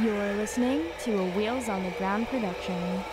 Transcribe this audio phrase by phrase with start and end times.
[0.00, 3.04] You're listening to a Wheels on the Ground production.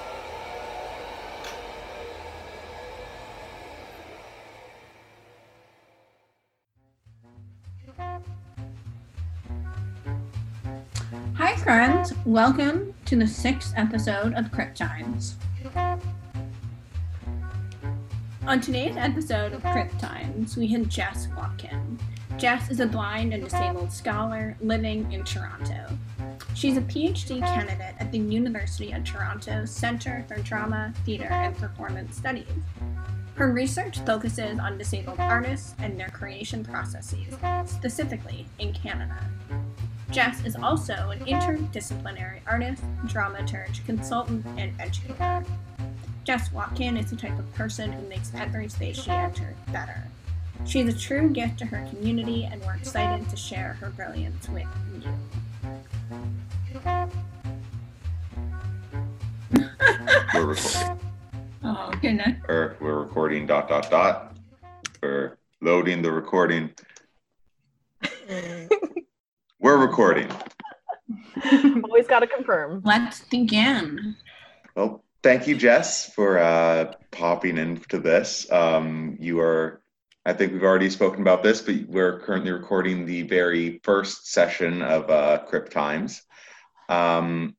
[11.34, 12.14] Hi, friends.
[12.26, 15.36] Welcome to the sixth episode of Crip Times.
[18.48, 22.00] On today's episode of Crip Times, we have Jess Watkin.
[22.38, 25.90] Jess is a blind and disabled scholar living in Toronto.
[26.60, 32.18] She's a PhD candidate at the University of Toronto Centre for Drama, Theatre, and Performance
[32.18, 32.50] Studies.
[33.36, 37.34] Her research focuses on disabled artists and their creation processes,
[37.64, 39.16] specifically in Canada.
[40.12, 45.46] Jess is also an interdisciplinary artist, dramaturge, consultant, and educator.
[46.26, 50.04] Jess Watkin is the type of person who makes every space she enters better.
[50.66, 54.68] She's a true gift to her community, and we're excited to share her brilliance with
[55.02, 55.14] you.
[60.34, 61.00] We're recording.
[61.64, 62.40] Oh, goodness.
[62.48, 64.38] Or we're recording dot dot dot.
[65.02, 66.72] We're loading the recording.
[69.60, 70.32] We're recording.
[71.84, 72.82] Always got to confirm.
[72.86, 74.16] Let's begin.
[74.76, 78.50] Well, thank you, Jess, for uh, popping into this.
[78.52, 79.82] Um, you are,
[80.26, 84.82] I think we've already spoken about this, but we're currently recording the very first session
[84.82, 86.22] of uh, Crip Times.
[86.88, 87.56] Um,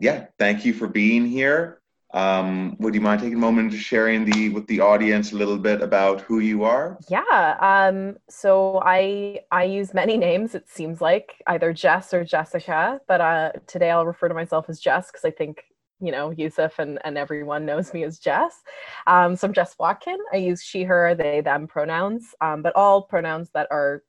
[0.00, 1.80] yeah, thank you for being here.
[2.14, 5.58] Um, would you mind taking a moment to sharing the with the audience a little
[5.58, 6.96] bit about who you are?
[7.08, 7.56] Yeah.
[7.60, 10.54] Um, so I I use many names.
[10.54, 14.78] It seems like either Jess or Jessica, but uh, today I'll refer to myself as
[14.78, 15.64] Jess because I think
[16.00, 18.62] you know Yusuf and and everyone knows me as Jess.
[19.08, 20.18] Um, so I'm Jess Watkin.
[20.32, 24.04] I use she, her, they, them pronouns, um, but all pronouns that are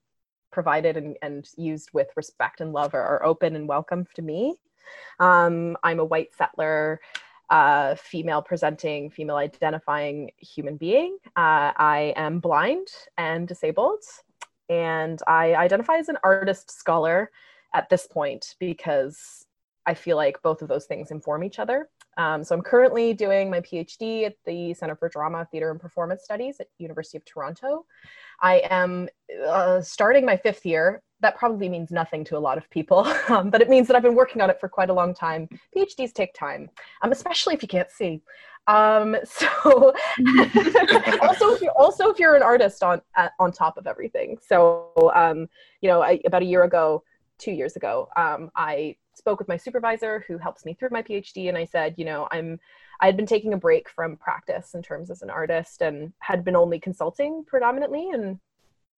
[0.52, 4.56] provided and, and used with respect and love are, are open and welcome to me.
[5.20, 7.02] Um, I'm a white settler
[7.50, 11.18] uh, female presenting, female identifying human being.
[11.36, 14.04] Uh, I am blind and disabled,
[14.70, 17.32] and I identify as an artist scholar
[17.74, 19.46] at this point because
[19.86, 21.90] I feel like both of those things inform each other.
[22.18, 26.24] Um, so I'm currently doing my PhD at the Center for Drama, Theatre, and Performance
[26.24, 27.86] Studies at University of Toronto.
[28.42, 29.10] I am
[29.46, 33.50] uh, starting my fifth year that probably means nothing to a lot of people, um,
[33.50, 35.48] but it means that I've been working on it for quite a long time.
[35.76, 36.70] PhDs take time,
[37.02, 38.22] um, especially if you can't see.
[38.68, 39.48] Um, so
[41.22, 44.38] also, if you're, also if you're an artist on at, on top of everything.
[44.46, 45.48] So um,
[45.82, 47.04] you know, I, about a year ago,
[47.38, 51.50] two years ago, um, I spoke with my supervisor who helps me through my PhD,
[51.50, 52.60] and I said, you know, I'm
[53.02, 56.46] I had been taking a break from practice in terms as an artist and had
[56.46, 58.40] been only consulting predominantly and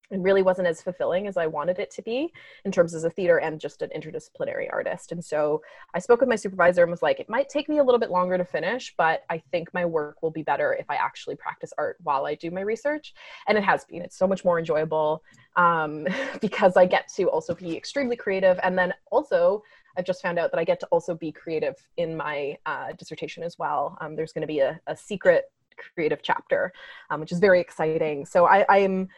[0.10, 2.32] it really wasn't as fulfilling as I wanted it to be
[2.64, 5.12] in terms as a theater and just an interdisciplinary artist.
[5.12, 5.62] And so
[5.94, 8.10] I spoke with my supervisor and was like, it might take me a little bit
[8.10, 11.74] longer to finish, but I think my work will be better if I actually practice
[11.78, 13.14] art while I do my research.
[13.48, 14.02] And it has been.
[14.02, 15.24] It's so much more enjoyable
[15.56, 16.08] um,
[16.42, 18.60] because I get to also be extremely creative.
[18.64, 19.64] And then also,
[19.98, 23.44] I've just found out that I get to also be creative in my uh, dissertation
[23.44, 23.98] as well.
[24.00, 26.72] Um, there's going to be a, a, secret creative chapter,
[27.10, 28.26] um, which is very exciting.
[28.26, 29.10] So I, I'm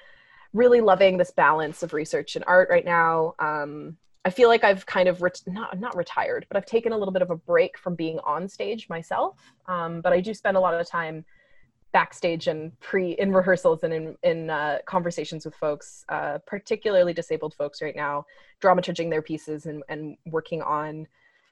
[0.53, 3.35] really loving this balance of research and art right now.
[3.39, 6.97] Um, I feel like I've kind of ret- not not retired, but I've taken a
[6.97, 9.39] little bit of a break from being on stage myself.
[9.67, 11.25] Um, but I do spend a lot of time
[11.91, 17.53] backstage and pre in rehearsals and in in uh, conversations with folks, uh, particularly disabled
[17.53, 18.25] folks right now,
[18.61, 21.07] dramaturging their pieces and and working on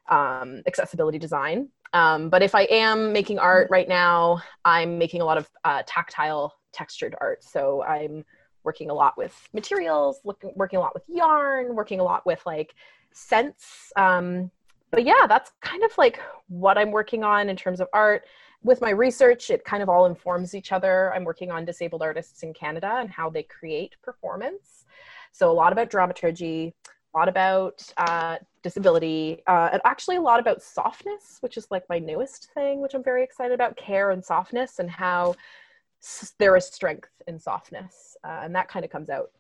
[0.10, 1.70] um, accessibility design.
[1.94, 5.84] Um, but if I am making art right now, I'm making a lot of uh,
[5.88, 7.44] tactile textured art.
[7.44, 8.26] So I'm
[8.68, 12.42] working a lot with materials, looking, working a lot with yarn, working a lot with
[12.46, 12.76] like
[13.14, 13.94] scents.
[13.96, 14.52] Um,
[14.92, 16.20] but yeah, that's kind of like
[16.50, 18.26] what I'm working on in terms of art.
[18.64, 21.14] With my research, it kind of all informs each other.
[21.14, 24.86] I'm working on disabled artists in Canada and how they create performance.
[25.32, 26.74] So a lot about dramaturgy,
[27.14, 31.86] a lot about uh, disability, uh, and actually a lot about softness, which is like
[31.88, 35.36] my newest thing, which I'm very excited about care and softness and how
[36.40, 39.32] there is strength in softness uh, and that kind of comes out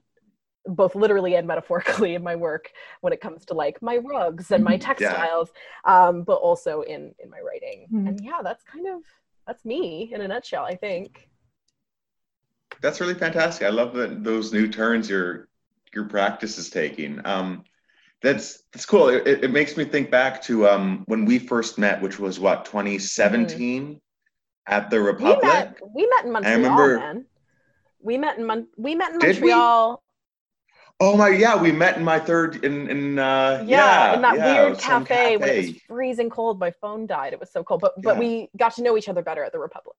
[0.66, 2.72] both literally and metaphorically in my work
[3.02, 4.82] when it comes to like my rugs and my mm-hmm.
[4.82, 5.50] textiles
[5.86, 6.08] yeah.
[6.08, 7.88] um, but also in in my writing.
[7.92, 8.08] Mm-hmm.
[8.08, 9.02] and yeah that's kind of
[9.46, 11.30] that's me in a nutshell i think.
[12.82, 13.66] That's really fantastic.
[13.66, 15.48] I love that those new turns your
[15.96, 17.20] your practice is taking.
[17.26, 17.64] Um,
[18.22, 19.10] that's that's cool.
[19.10, 22.66] It, it makes me think back to um, when we first met which was what
[22.66, 23.94] 2017 mm-hmm
[24.68, 25.40] at the Republic.
[25.42, 27.26] We met, we met in Montreal, I remember, man.
[28.02, 30.04] We met in Mon- we met in Montreal.
[31.00, 34.36] Oh my, yeah, we met in my third in in uh, yeah, yeah in that
[34.36, 36.60] yeah, weird some cafe, when it was freezing cold.
[36.60, 37.34] My phone died.
[37.34, 38.20] It was so cold, but but Yeah.
[38.20, 39.96] we got to know each other better at the Republic.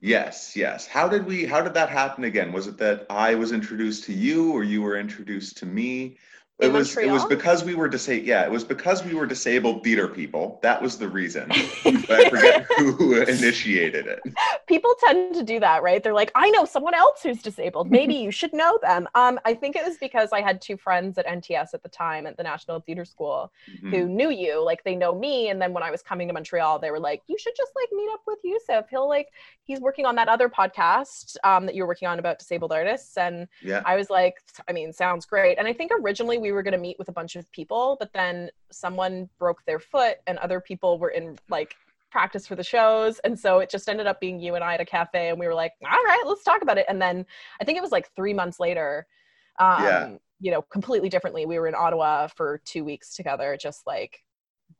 [0.00, 0.86] Yes, yes.
[0.86, 1.46] How did we?
[1.46, 2.52] How did that happen again?
[2.52, 6.18] Was it that I was introduced to you, or you were introduced to me?
[6.58, 6.96] It was.
[6.96, 8.26] It was because we were disabled.
[8.26, 10.58] Yeah, it was because we were disabled theater people.
[10.62, 11.48] That was the reason.
[11.48, 14.20] but I forget who initiated it.
[14.66, 16.02] People tend to do that, right?
[16.02, 17.90] They're like, I know someone else who's disabled.
[17.90, 19.06] Maybe you should know them.
[19.14, 22.26] Um, I think it was because I had two friends at NTS at the time
[22.26, 23.52] at the National Theatre School
[23.82, 23.90] Mhm.
[23.90, 25.50] who knew you, like they know me.
[25.50, 27.88] And then when I was coming to Montreal, they were like, you should just like
[27.92, 28.86] meet up with Yusuf.
[28.88, 29.28] He'll like,
[29.64, 33.18] he's working on that other podcast um, that you're working on about disabled artists.
[33.18, 33.82] And Yeah.
[33.84, 34.36] I was like,
[34.68, 35.58] I mean, sounds great.
[35.58, 38.12] And I think originally we were going to meet with a bunch of people, but
[38.12, 41.76] then someone broke their foot and other people were in like
[42.10, 43.18] practice for the shows.
[43.20, 45.46] And so it just ended up being you and I at a cafe and we
[45.46, 46.86] were like, all right, let's talk about it.
[46.88, 47.26] And then
[47.60, 49.06] I think it was like three months later,
[49.58, 50.10] um, Yeah.
[50.40, 51.46] you know, completely differently.
[51.46, 54.24] We were in Ottawa for two weeks together, just like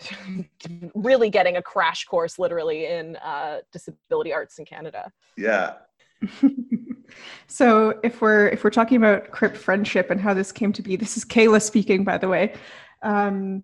[0.95, 5.13] really getting a crash course literally in uh, disability arts in Canada.
[5.37, 5.75] Yeah.
[7.47, 10.97] so if we're if we're talking about crip friendship and how this came to be,
[10.97, 12.55] this is Kayla speaking, by the way.
[13.03, 13.63] Um,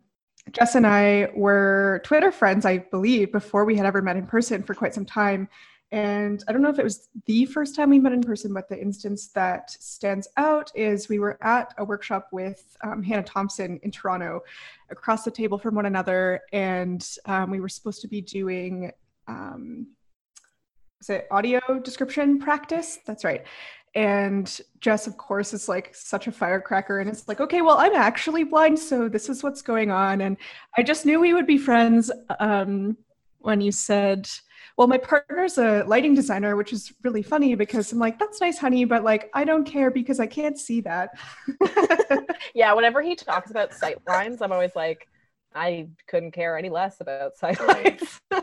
[0.50, 4.62] Jess and I were Twitter friends, I believe, before we had ever met in person
[4.62, 5.48] for quite some time.
[5.92, 8.66] And I don't know if it was the first time we met in person, but
[8.66, 13.78] the instance that stands out is we were at a workshop with um, Hannah Thompson
[13.82, 14.40] in Toronto,
[14.88, 18.90] across the table from one another, and um, we were supposed to be doing
[19.28, 19.86] um,
[21.02, 23.00] is it audio description practice?
[23.04, 23.44] That's right.
[23.96, 27.00] And Jess, of course, is like such a firecracker.
[27.00, 28.78] And it's like, okay, well, I'm actually blind.
[28.78, 30.20] So this is what's going on.
[30.20, 30.36] And
[30.78, 32.96] I just knew we would be friends um,
[33.40, 34.28] when you said,
[34.78, 38.58] well, my partner's a lighting designer, which is really funny because I'm like, that's nice,
[38.58, 38.84] honey.
[38.84, 41.18] But like, I don't care because I can't see that.
[42.54, 45.08] yeah, whenever he talks about sight lines, I'm always like,
[45.52, 48.20] I couldn't care any less about sight lines.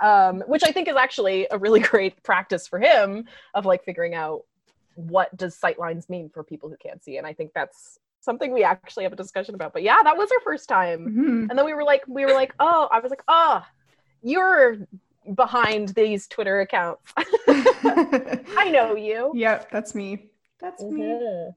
[0.00, 4.14] um, which I think is actually a really great practice for him of like figuring
[4.14, 4.42] out
[4.94, 7.16] what does sight lines mean for people who can't see.
[7.16, 9.72] And I think that's something we actually have a discussion about.
[9.72, 11.06] But yeah, that was our first time.
[11.06, 11.48] Mhm.
[11.50, 13.62] And then we were like, we were like, oh, I was like, oh,
[14.22, 14.76] you're
[15.34, 17.12] behind these Twitter accounts.
[17.16, 19.32] I know you.
[19.34, 20.30] yep, that's me.
[20.60, 21.00] That's me.
[21.02, 21.54] Mhm.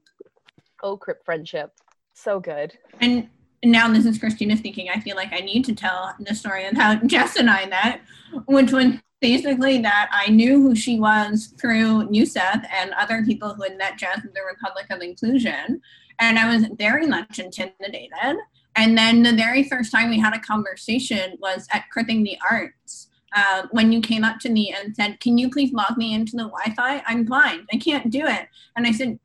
[0.82, 1.72] Oh, crip friendship.
[2.14, 2.76] So good.
[3.00, 3.28] And
[3.64, 6.76] now this is Christina thinking, I feel like I need to tell the story of
[6.76, 8.00] how Jess and I met,
[8.46, 8.86] which was
[9.20, 13.98] basically that I knew who she was through Yusuf and other people who had met
[13.98, 15.80] Jess at the Republic of Inclusion.
[16.18, 18.36] And I was very much intimidated.
[18.76, 23.08] And then the very first time we had a conversation was at Cripping the Arts.
[23.36, 26.36] Uh, when you came up to me and said, Can you please log me into
[26.36, 27.02] the Wi Fi?
[27.06, 27.68] I'm blind.
[27.72, 28.46] I can't do it.
[28.76, 29.18] And I said,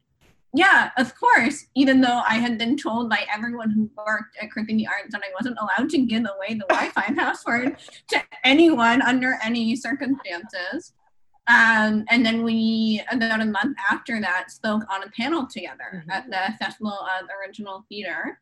[0.53, 1.65] yeah, of course.
[1.75, 5.21] Even though I had been told by everyone who worked at Cripping the Arts that
[5.23, 7.77] I wasn't allowed to give away the Wi-Fi password
[8.09, 10.93] to anyone under any circumstances.
[11.47, 16.11] Um, and then we, about a month after that, spoke on a panel together Mhm.
[16.13, 18.39] at the Festival of Original Theater.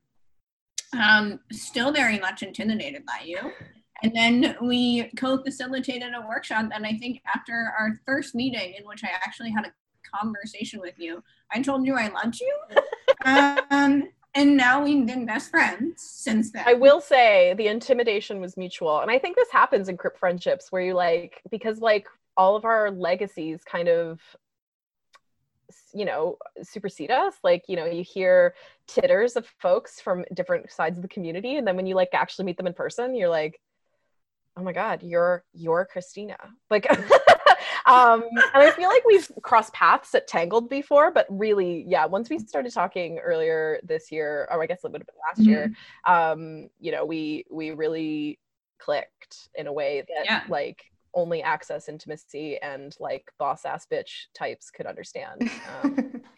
[0.97, 3.51] Um, still very much intimidated by you.
[4.03, 9.03] And then we co-facilitated a workshop, and I think after our first meeting, in which
[9.03, 9.73] I actually had a
[10.13, 12.57] conversation with you, I told you I loved you.
[13.71, 16.63] um, and now we've been best friends since then.
[16.67, 18.99] I will say the intimidation was mutual.
[18.99, 22.63] And I think this happens in crip friendships where you like, because like all of
[22.63, 24.21] our legacies kind of,
[25.91, 27.33] you know, supersede us.
[27.43, 28.53] Like, you know, you hear
[28.87, 31.55] titters of folks from different sides of the community.
[31.55, 33.59] And then when you like actually meet them in person, you're like,
[34.55, 36.37] oh my God, you're, you're Christina.
[36.69, 36.85] Like,
[37.87, 42.29] um, and I feel like we've crossed paths at Tangled before, but really, yeah, once
[42.29, 45.71] we started talking earlier this year, or I guess it would have been last year,
[46.05, 48.39] um, you know, we we really
[48.79, 50.43] clicked in a way that Yeah.
[50.49, 55.49] like only access intimacy and like boss ass bitch types could understand.
[55.83, 56.21] Um,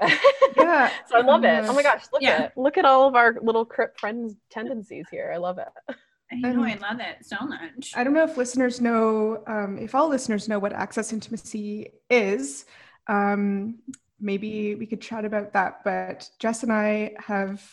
[0.56, 0.90] yeah.
[1.08, 1.64] so I love it.
[1.66, 2.42] Oh my gosh, look Yeah.
[2.44, 5.30] at look at all of our little crip friends tendencies here.
[5.34, 5.96] I love it.
[6.30, 7.92] I know, I love it so much.
[7.96, 12.66] I don't know if listeners know, um, if all listeners know what access intimacy is.
[13.06, 13.78] Um,
[14.20, 15.82] maybe we could chat about that.
[15.84, 17.64] But Jess and I have,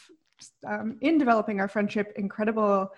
[0.65, 2.93] um, in developing our friendship, incredible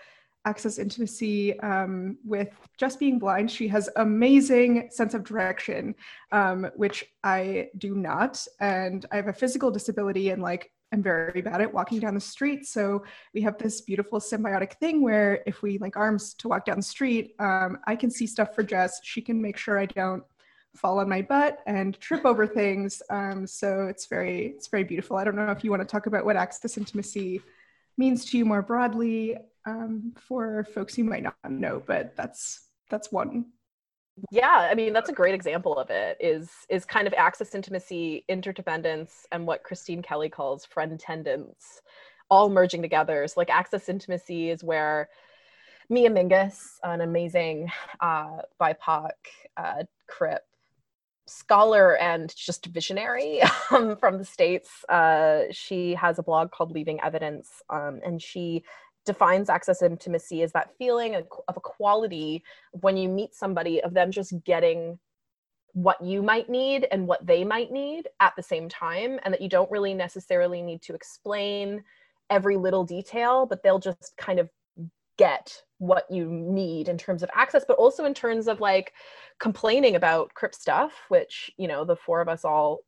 [0.46, 3.52] access intimacy um, with just being blind.
[3.52, 5.94] She has amazing sense of direction,
[6.32, 8.46] um, which I do not.
[8.60, 12.22] And I have a physical disability and like I'm very bad at walking down the
[12.22, 12.66] street.
[12.66, 13.04] So
[13.34, 16.84] we have this beautiful symbiotic thing where if we link arms to walk down the
[16.84, 19.02] street, um, I can see stuff for Jess.
[19.04, 20.24] She can make sure I don't
[20.76, 23.02] fall on my butt and trip over things.
[23.10, 25.18] Um, so it's very it's very beautiful.
[25.18, 27.42] I don't know if you want to talk about what access intimacy
[27.98, 33.12] means to you more broadly um, for folks who might not know, but that's that's
[33.12, 33.46] one
[34.32, 38.26] yeah i mean that's a great example of it is is kind of access intimacy
[38.28, 41.82] interdependence and what christine kelly calls friend tendence
[42.30, 43.28] all merging together.
[43.28, 45.10] So like access intimacy is where
[45.90, 47.72] mia mingus an amazing
[48.02, 49.12] uh, bipoc
[49.56, 50.44] uh, crip
[51.26, 57.00] scholar and just visionary um, from the states uh, she has a blog called leaving
[57.02, 58.64] evidence um, and she
[59.08, 64.34] defines access intimacy is that feeling of equality when you meet somebody of them just
[64.44, 65.00] getting
[65.74, 69.42] what you might need and what they might need at the same time and that
[69.42, 71.84] you don't really necessarily need to explain
[72.30, 74.50] every little detail but they'll just kind of
[75.18, 78.94] get what you need in terms of access but also in terms of like
[79.40, 82.80] complaining about crip stuff which you know the four of us all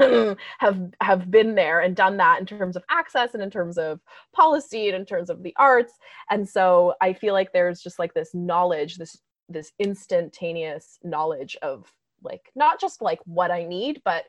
[0.00, 0.36] mm.
[0.58, 4.00] have have been there and done that in terms of access and in terms of
[4.32, 5.94] policy and in terms of the arts.
[6.30, 11.92] And so i feel like there's just like this knowledge this this instantaneous knowledge of
[12.22, 14.24] like not just like what i need but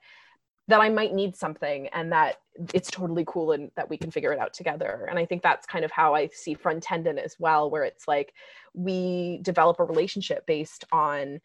[0.69, 2.37] that I might need something and that
[2.75, 5.07] it's totally cool and that we can figure it out together.
[5.09, 8.07] And I think that's kind of how I see friend tendon as well, where it's
[8.07, 8.33] like
[8.75, 11.41] we develop a relationship based on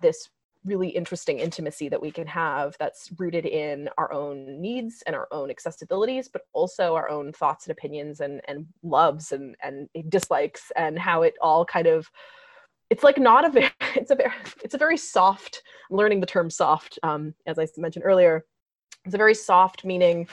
[0.00, 0.30] this
[0.64, 5.26] really interesting intimacy that we can have that's rooted in our own needs and our
[5.30, 10.72] own accessibilities but also our own thoughts and opinions and and loves and and dislikes
[10.74, 12.10] and how it all kind of
[12.90, 14.32] it's like not a very it's a very
[14.64, 18.44] it's a very soft I'm learning the term soft um, as i mentioned earlier
[19.08, 20.28] it's a very soft meaning.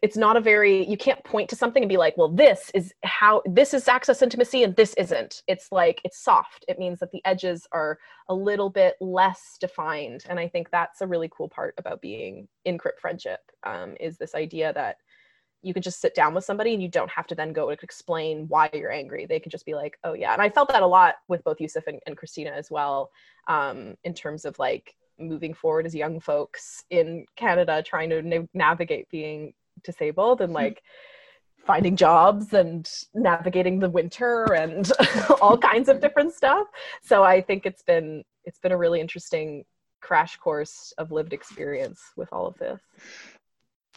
[0.00, 2.92] It's not a very you can't point to something and be like well this is
[3.02, 5.42] how this is access intimacy and this isn't.
[5.48, 6.64] It's like it's soft.
[6.68, 10.24] It means that the edges are a little bit less defined.
[10.28, 14.16] And i think that's a really cool part about being in crip friendship um, is
[14.16, 14.96] this idea that
[15.62, 17.82] you can just sit down with somebody and you don't have to then go and
[17.82, 19.26] explain why you're angry.
[19.26, 20.34] They can just be like oh yeah.
[20.34, 23.10] And i felt that a lot with both yusuf and, and christina as well
[23.48, 28.46] um, in terms of like moving forward as young folks in Canada trying to na-
[28.54, 30.82] navigate being disabled and like
[31.66, 34.92] finding jobs and navigating the winter and
[35.40, 36.66] all kinds of different stuff.
[37.02, 39.64] So I think it's been it's been a really interesting
[40.00, 42.80] crash course of lived experience with all of this.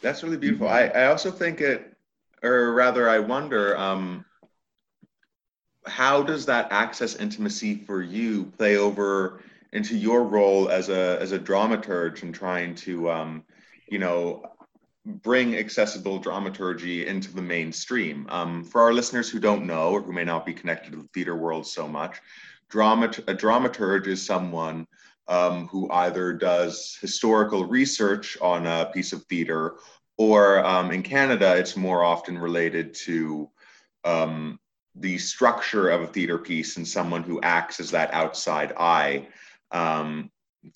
[0.02, 0.68] That's really beautiful.
[0.68, 1.94] I, I also think it,
[2.42, 4.24] or rather, I wonder, um,
[5.86, 11.32] how does that access intimacy for you play over into your role as a as
[11.32, 13.44] a dramaturge and trying to um,
[13.88, 14.44] you know
[15.06, 18.26] bring accessible dramaturgy into the mainstream.
[18.28, 21.08] Um, for our listeners who don't know or who may not be connected to the
[21.14, 22.20] theater world so much,
[22.68, 24.86] drama a dramaturge is someone
[25.28, 29.76] um, who either does historical research on a piece of theater
[30.20, 33.48] or um, in Canada, it's more often related to
[34.04, 34.60] um,
[34.94, 39.26] the structure of a theater piece and someone who acts as that outside eye
[39.72, 40.30] um,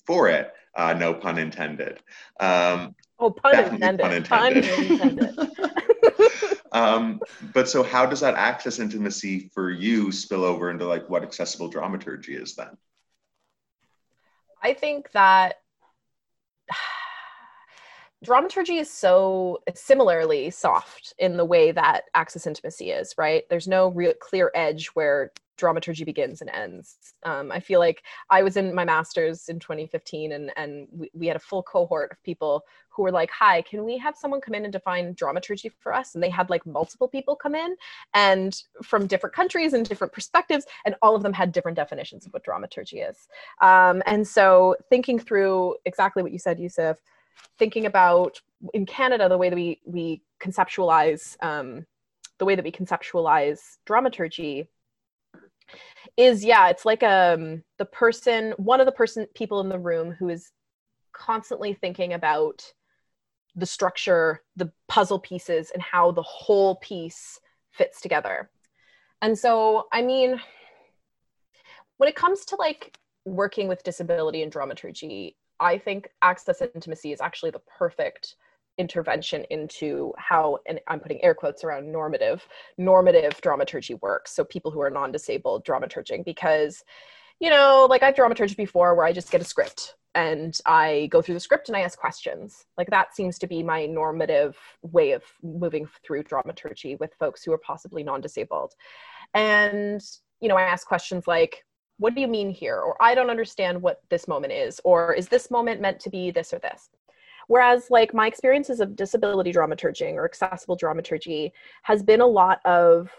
[0.05, 0.51] for it.
[0.75, 2.01] Uh, no pun intended.
[2.39, 4.01] Um, oh, pun intended.
[4.01, 4.65] Pun intended.
[4.65, 6.59] Pun intended.
[6.71, 7.21] um,
[7.53, 11.69] but so, how does that access intimacy for you spill over into like what accessible
[11.69, 12.75] dramaturgy is then?
[14.61, 15.61] I think that
[18.23, 23.89] dramaturgy is so similarly soft in the way that access intimacy is right there's no
[23.89, 26.97] real clear edge where dramaturgy begins and ends.
[27.23, 31.27] Um, I feel like I was in my master's in 2015 and, and we, we,
[31.27, 34.53] had a full cohort of people who were like, hi, can we have someone come
[34.53, 36.15] in and define dramaturgy for us?
[36.15, 37.75] And they had like multiple people come in
[38.13, 42.33] and from different countries and different perspectives, and all of them had different definitions of
[42.33, 43.27] what dramaturgy is.
[43.61, 46.97] Um, and so thinking through exactly what you said, Yusuf,
[47.57, 48.39] thinking about
[48.73, 51.85] in Canada, the way that we, we conceptualize um,
[52.37, 54.67] the way that we conceptualize dramaturgy
[56.17, 60.11] is yeah it's like um the person one of the person people in the room
[60.11, 60.51] who is
[61.13, 62.73] constantly thinking about
[63.55, 67.39] the structure the puzzle pieces and how the whole piece
[67.71, 68.49] fits together.
[69.21, 70.39] And so i mean
[71.97, 77.21] when it comes to like working with disability and dramaturgy i think access intimacy is
[77.21, 78.35] actually the perfect
[78.77, 82.47] intervention into how and i'm putting air quotes around normative
[82.77, 84.35] normative dramaturgy works.
[84.35, 86.83] So people who are non-disabled dramaturging because
[87.39, 91.21] you know like i've dramaturged before where i just get a script and i go
[91.21, 92.65] through the script and i ask questions.
[92.77, 97.53] Like that seems to be my normative way of moving through dramaturgy with folks who
[97.53, 98.73] are possibly non-disabled.
[99.33, 100.01] And
[100.41, 101.63] you know i ask questions like
[101.97, 102.77] what do you mean here?
[102.79, 106.31] Or i don't understand what this moment is or is this moment meant to be
[106.31, 106.89] this or this?
[107.47, 113.11] Whereas like my experiences of disability dramaturging or accessible dramaturgy has been a lot of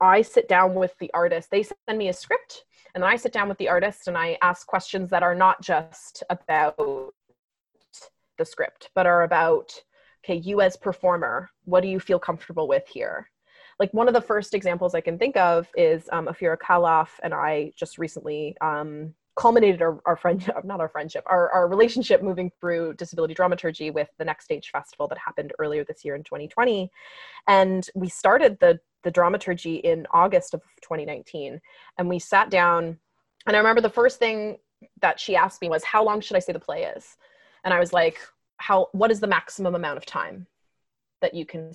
[0.00, 3.32] i sit down with the artist they send me a script and then i sit
[3.32, 6.76] down with the artist and i ask questions that are not just about
[8.38, 9.72] the script but are about
[10.24, 13.30] okay you as performer what do you feel comfortable with here
[13.78, 17.34] like one of the first examples I can think of is um, Ophira Calof and
[17.34, 22.50] I just recently um, culminated our, our friendship, not our friendship, our, our relationship moving
[22.58, 26.90] through disability dramaturgy with the Next Stage Festival that happened earlier this year in 2020.
[27.46, 31.60] And we started the, the dramaturgy in August of 2019.
[31.98, 32.98] And we sat down,
[33.46, 34.56] and I remember the first thing
[35.00, 37.16] that she asked me was, How long should I say the play is?
[37.64, 38.18] And I was like,
[38.58, 40.46] how what is the maximum amount of time
[41.26, 41.72] that you can?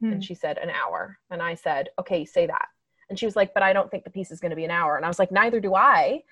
[0.00, 0.12] Hmm.
[0.12, 1.18] And she said, an hour.
[1.30, 2.66] And I said, okay, say that.
[3.08, 4.72] And she was like, but I don't think the piece is going to be an
[4.72, 4.96] hour.
[4.96, 6.22] And I was like, neither do I.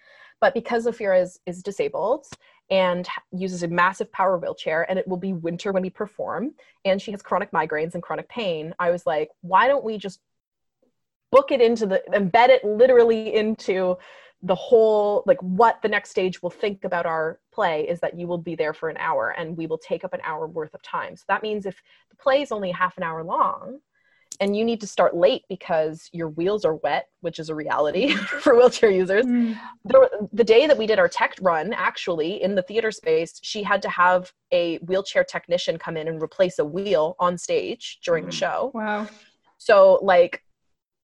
[0.40, 2.26] But because Ophira is, is disabled
[2.68, 6.54] and uses a massive power wheelchair, and it will be winter when we perform,
[6.84, 10.18] and she has chronic migraines and chronic pain, I was like, why don't we just
[11.30, 13.96] book it into the, embed it literally into
[14.42, 18.26] the whole like what the next stage will think about our play is that you
[18.26, 20.82] will be there for an hour and we will take up an hour worth of
[20.82, 23.78] time so that means if the play is only half an hour long
[24.38, 28.10] and you need to start late because your wheels are wet which is a reality
[28.40, 29.56] for wheelchair users Mm.
[29.84, 33.62] the, the day that we did our tech run actually in the theater space she
[33.62, 38.26] had to have a wheelchair technician come in and replace a wheel on stage during
[38.26, 38.34] the Mhm.
[38.34, 39.06] show Wow.
[39.56, 40.42] so like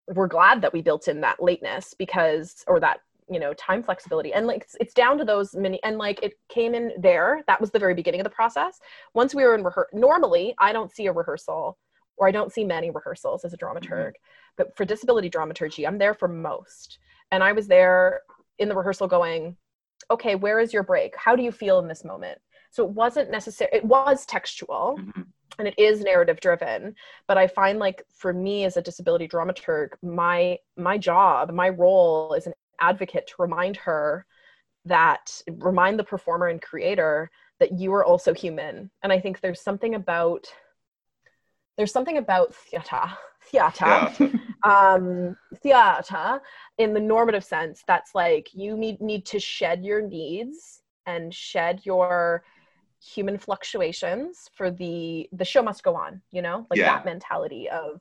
[0.08, 3.00] we're glad that we built in that lateness because or that
[3.32, 4.32] you know time flexibility.
[4.32, 7.42] And like it's, it's down to those many and like it came in there.
[7.46, 8.78] That was the very beginning of the process.
[9.14, 11.78] Once we were in rehearsal normally i don't see a rehearsal
[12.16, 14.12] or i don't see many rehearsals as a dramaturg
[14.56, 16.98] but for disability dramaturgy i'm there for most.
[17.30, 18.20] And i was there
[18.58, 19.56] in the rehearsal going
[20.10, 21.14] okay where is your break?
[21.16, 22.38] How do you feel in this moment?
[22.70, 25.26] So it wasn't necessary it was textual Mhm.
[25.58, 26.94] and it is narrative driven
[27.28, 32.32] but i find like for me as a disability dramaturg my my job my role
[32.34, 34.26] is an advocate to remind her
[34.84, 35.40] that
[35.70, 39.94] remind the performer and creator that you are also human and i think there's something
[39.94, 40.44] about
[41.76, 43.02] there's something about theater
[43.44, 44.28] theater Yeah.
[44.64, 46.40] um, theater
[46.78, 51.80] in the normative sense that's like you need need to shed your needs and shed
[51.84, 52.44] your
[53.14, 56.94] human fluctuations for the the show must go on you know like Yeah.
[56.96, 58.00] that mentality of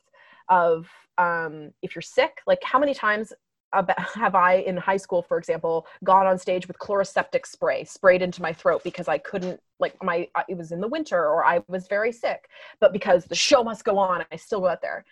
[0.50, 3.34] of um if you're sick like how many times
[3.74, 8.42] have I in high school, for example, gone on stage with Chloraseptic spray sprayed into
[8.42, 11.88] my throat because I couldn't, like, my it was in the winter or I was
[11.88, 15.06] very sick, but because the show must go on, I still go out there.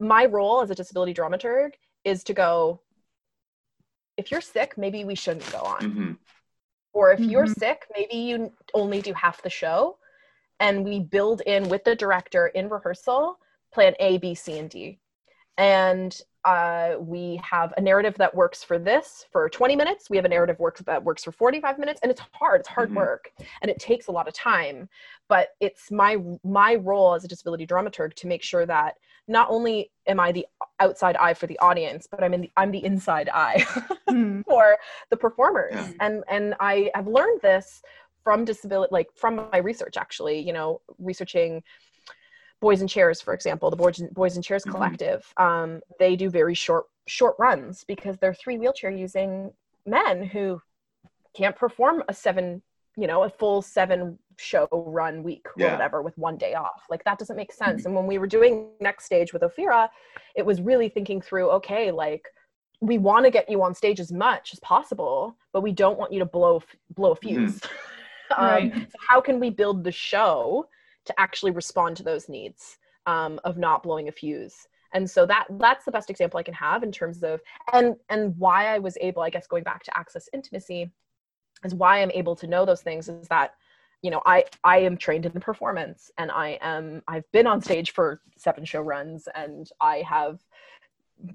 [0.00, 2.80] My role as a disability dramaturg is to go,
[4.16, 5.80] if you're sick, maybe we shouldn't go on.
[5.80, 6.18] Mhm.
[6.92, 7.58] Or if you're Mhm.
[7.58, 9.98] sick, maybe you only do half the show.
[10.60, 13.38] And we build in with the director in rehearsal
[13.72, 14.98] plan A, B, C, and D.
[15.56, 20.10] And uh, we have a narrative that works for this for 20 minutes.
[20.10, 22.60] We have a narrative work that works for 45 minutes, and it's hard.
[22.60, 22.96] It's hard Mhm.
[22.96, 24.88] work, and it takes a lot of time.
[25.28, 28.96] But it's my my role as a disability dramaturg to make sure that
[29.28, 30.46] not only am I the
[30.80, 33.64] outside eye for the audience, but I'm in the, I'm the inside eye
[34.10, 34.42] Mm.
[34.48, 34.76] for
[35.10, 35.92] the performers Yeah.
[36.00, 37.82] and and i have learned this
[38.24, 41.62] from disability like from my research actually you know researching
[42.62, 44.70] Boys in Chairs for example the boys, Boys in Chairs Mhm.
[44.70, 49.52] collective um, they do very short short runs because they're three wheelchair using
[49.84, 50.62] men who
[51.34, 52.62] can't perform a seven
[52.96, 55.72] you know a full seven show run week or Yeah.
[55.72, 58.70] whatever with one day off like that doesn't make sense and when we were doing
[58.80, 59.88] next stage with ophira
[60.36, 62.24] it was really thinking through okay like
[62.80, 66.12] we want to get you on stage as much as possible but we don't want
[66.12, 66.62] you to blow
[66.94, 67.60] blow a fuse
[68.38, 68.72] um, Right.
[68.90, 70.66] so how can we build the show
[71.04, 74.68] to actually respond to those needs um, of not blowing a fuse.
[74.94, 77.40] And so that that's the best example i can have in terms of
[77.72, 80.90] and and why i was able i guess going back to access intimacy
[81.64, 83.54] is why i'm able to know those things is that
[84.02, 87.92] you know i i am trained in performance and i am i've been on stage
[87.92, 90.40] for seven show runs and i have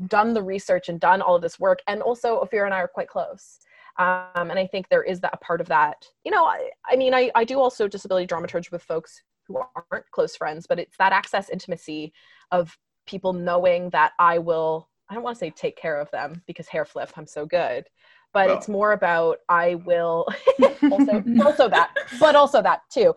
[0.08, 1.80] done the research and done all of this work.
[1.88, 3.60] And also ophira and i are quite close.
[3.98, 6.96] Um, and i think there is that a part of that you know i, I
[6.96, 9.58] mean I, I do also disability dramaturgy with folks who
[9.92, 12.14] aren't close friends but it's that access intimacy
[12.52, 16.42] of people knowing that i will i don't want to say take care of them
[16.48, 17.86] because hair flip i'm so good
[18.34, 18.58] but Well.
[18.58, 20.28] it's more about i will
[20.92, 23.16] also also that but also that too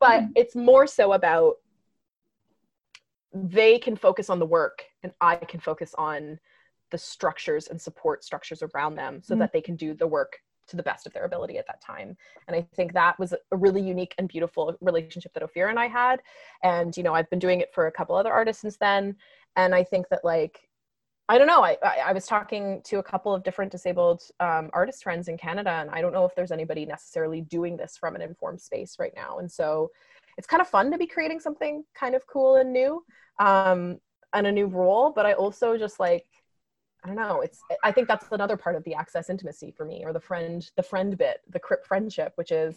[0.00, 1.56] but it's more so about
[3.32, 6.38] they can focus on the work and i can focus on
[6.90, 9.38] the structures and support structures around them so Mm.
[9.38, 10.38] that they can do the work
[10.70, 12.16] to the best of their ability at that time.
[12.48, 15.88] And I think that was a really unique and beautiful relationship that Ophir and I
[15.88, 16.20] had.
[16.62, 19.16] And, you know, I've been doing it for a couple other artists since then.
[19.56, 20.68] And I think that like,
[21.28, 21.62] I don't know.
[21.62, 25.36] I, I, I was talking to a couple of different disabled um, artist friends in
[25.36, 28.96] Canada, and I don't know if there's anybody necessarily doing this from an informed space
[28.98, 29.38] right now.
[29.38, 29.92] And so
[30.38, 33.04] it's kind of fun to be creating something kind of cool and new
[33.38, 34.00] um,
[34.32, 35.12] and a new role.
[35.14, 36.24] But I also just like,
[37.02, 37.40] I don't know.
[37.40, 40.68] It's I think that's another part of the access intimacy for me, or the friend
[40.76, 42.76] the friend bit, the crip friendship, which is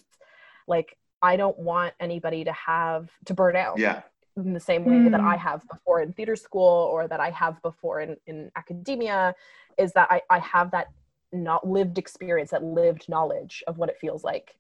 [0.68, 4.02] like I don't want anybody to have to burn out Yeah.
[4.36, 5.26] in the same way that Mm.
[5.26, 9.36] I have before in theater school or that I have before in, in academia
[9.78, 10.88] is that I, I have that
[11.32, 14.56] not lived experience, that lived knowledge of what it feels like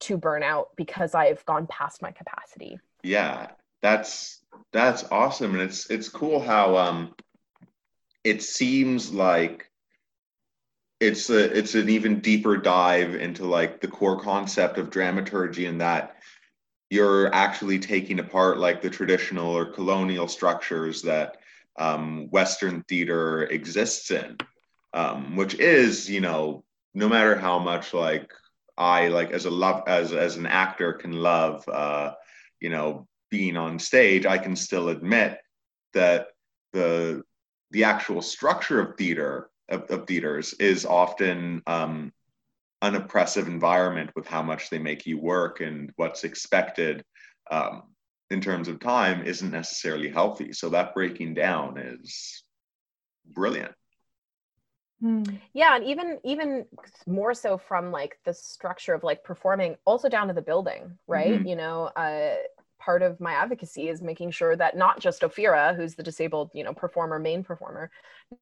[0.00, 2.78] to burn out because I've gone past my capacity.
[3.02, 3.48] Yeah,
[3.82, 4.40] that's
[4.72, 7.14] that's awesome, and it's it's cool how um
[8.24, 9.70] it seems like
[11.00, 15.80] it's a it's an even deeper dive into like the core concept of dramaturgy and
[15.80, 16.16] that
[16.90, 21.38] you're actually taking apart like the traditional or colonial structures that
[21.78, 24.36] um, Western theater exists in,
[24.92, 28.30] um, which is you know no matter how much like
[28.76, 32.12] I like as a love as as an actor can love uh,
[32.60, 35.38] you know being on stage, I can still admit
[35.94, 36.28] that
[36.72, 37.22] the
[37.70, 42.12] the actual structure of theater of, of theaters is often um,
[42.82, 47.04] an oppressive environment with how much they make you work and what's expected
[47.50, 47.82] um,
[48.30, 50.52] in terms of time isn't necessarily healthy.
[50.52, 52.42] So that breaking down is
[53.26, 53.72] brilliant.
[55.02, 55.38] Mm.
[55.54, 56.66] Yeah, and even even
[57.06, 61.40] more so from like the structure of like performing, also down to the building, right?
[61.40, 61.48] Mhm.
[61.48, 62.36] You know, uh,
[62.80, 66.64] part of my advocacy is making sure that not just Ophira, who's the disabled, you
[66.64, 67.90] know, performer, main performer,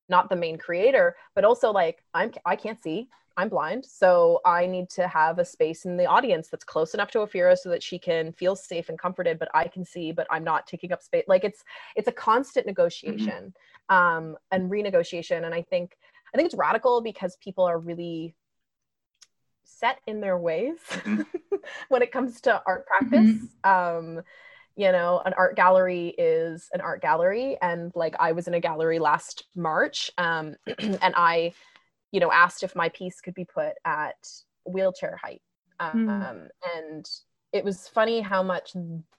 [0.09, 4.67] not the main creator, but also like I'm I can't see, I'm blind, so I
[4.67, 7.83] need to have a space in the audience that's close enough to Ophira so that
[7.83, 11.03] she can feel safe and comforted, but I can see, but I'm not taking up
[11.03, 11.25] space.
[11.29, 11.63] Like it's
[11.97, 13.55] it's a constant negotiation
[13.89, 15.97] um, and renegotiation, and I think
[16.33, 18.35] I think it's radical because people are really
[19.69, 21.27] set in their ways Mhm.
[21.89, 23.31] when it comes to art practice.
[23.65, 24.23] Um,
[24.77, 28.61] you know, an art gallery is an art gallery, and like I was in a
[28.61, 31.53] gallery last March, um, and I,
[32.13, 34.17] you know, asked if my piece could be put at
[34.65, 35.43] wheelchair height,
[35.81, 36.49] um, Mm.
[36.77, 37.11] and
[37.53, 38.73] it was funny how much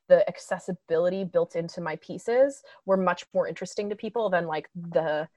[0.07, 5.27] the accessibility built into my pieces were much more interesting to people than like the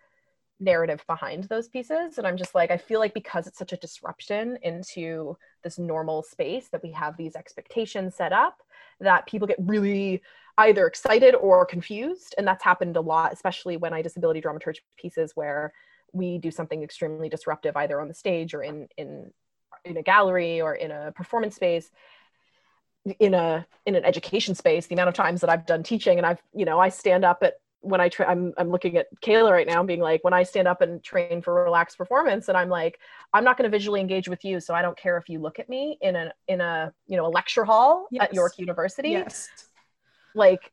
[0.61, 2.19] narrative behind those pieces.
[2.19, 6.23] And i'm just like i feel like because it's such a disruption into this normal
[6.23, 8.63] space that we have these expectations set up
[9.01, 10.23] that people get really
[10.59, 12.35] either excited or confused.
[12.37, 15.73] And that's happened a lot especially when i disability dramaturgy pieces where
[16.13, 19.33] we do something extremely disruptive either on the stage or in in
[19.85, 21.91] in a gallery or in a performance space
[23.19, 26.27] in a in an education space the amount of times that i've done teaching and
[26.27, 29.51] i've you know i stand up at when I tra- I'm I'm looking at Kayla
[29.51, 32.69] right now, being like, when I stand up and train for relaxed performance, and I'm
[32.69, 32.99] like,
[33.33, 35.59] I'm not going to visually engage with you, so I don't care if you look
[35.59, 39.11] at me in a in a you know a lecture hall at York University.
[39.11, 39.49] Yes.
[40.35, 40.73] Like,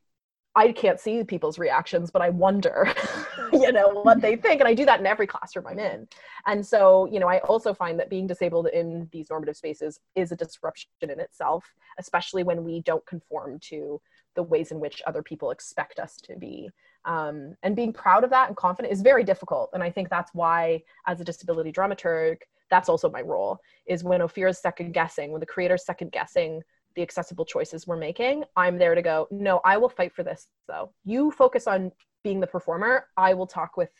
[0.54, 2.92] I can't see people's reactions, but I wonder,
[3.52, 6.08] you know, what they think, and I do that in every classroom I'm in.
[6.46, 10.32] And so, you know, I also find that being disabled in these normative spaces is
[10.32, 11.64] a disruption in itself,
[11.98, 14.00] especially when we don't conform to
[14.34, 16.70] the ways in which other people expect us to be
[17.04, 19.70] um, and being proud of that and confident is very difficult.
[19.72, 22.38] And i think that's why as a disability dramaturg
[22.70, 26.62] that's also my role is when ophira's second guessing when the creator's second guessing
[26.96, 30.48] the accessible choices we're making i'm there to go no i will fight for this
[30.68, 30.92] though.
[31.04, 33.06] You focus on being the performer.
[33.16, 33.90] I will talk with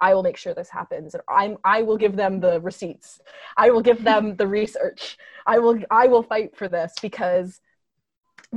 [0.00, 3.20] i will make sure this happens and i'm i will give them the receipts.
[3.56, 5.16] I will give them the research.
[5.46, 7.60] I will i will fight for this because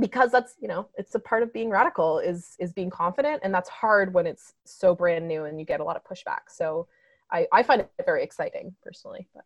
[0.00, 3.52] because that's you know it's a part of being radical is is being confident and
[3.52, 6.86] that's hard when it's so brand new and you get a lot of pushback so
[7.30, 9.44] i i find it very exciting personally but.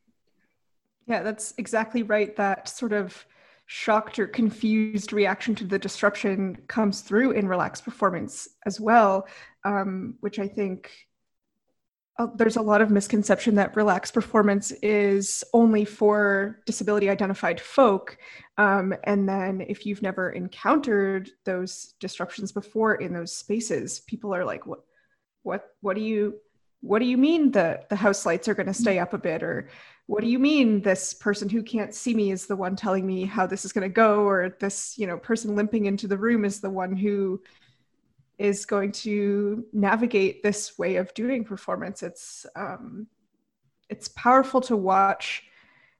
[1.06, 2.34] Yeah, that's exactly right.
[2.36, 3.26] That sort of
[3.66, 9.26] shocked or confused reaction to the disruption comes through in relaxed performance as well,
[9.64, 10.90] um, which I think
[12.18, 18.18] uh, there's a lot of misconception that relaxed performance is only for disability identified folk.
[18.58, 24.44] Um, and then if you've never encountered those disruptions before in those spaces, people are
[24.44, 24.80] like, what,
[25.42, 26.34] what, what do you,
[26.82, 29.42] what do you mean the, the house lights are going to stay up a bit?
[29.42, 29.70] Or
[30.06, 33.24] what do you mean this person who can't see me is the one telling me
[33.24, 34.24] how this is going to go?
[34.28, 37.40] Or this, you know, person limping into the room is the one who
[38.42, 42.02] is going to navigate this way of doing performance.
[42.02, 43.06] It's um,
[43.88, 45.44] it's powerful to watch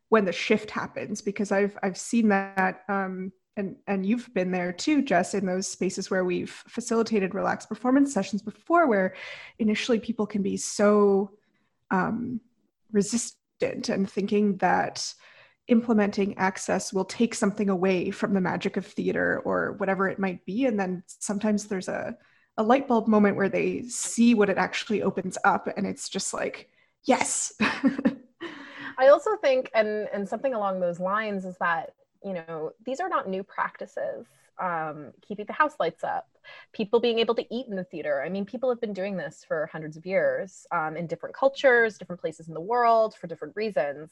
[0.08, 4.72] when the shift happens because I've I've seen that um, and and you've been there
[4.72, 9.14] too, Jess, in those spaces where we've facilitated relaxed performance sessions before, where
[9.60, 11.30] initially people can be so
[11.92, 12.40] um,
[12.90, 15.14] resistant and thinking that
[15.68, 20.44] implementing access will take something away from the magic of theater or whatever it might
[20.44, 22.16] be and then sometimes there's a
[22.56, 26.34] a light bulb moment where they see what it actually opens up and it's just
[26.34, 26.68] like
[27.04, 27.52] yes.
[28.98, 33.08] I also think and and something along those lines is that you know these are
[33.08, 34.26] not new practices
[34.60, 36.28] um, keeping the house lights up
[36.72, 38.22] people being able to eat in the theater.
[38.24, 41.98] I mean people have been doing this for hundreds of years um, in different cultures
[41.98, 44.10] different places in the world for different reasons.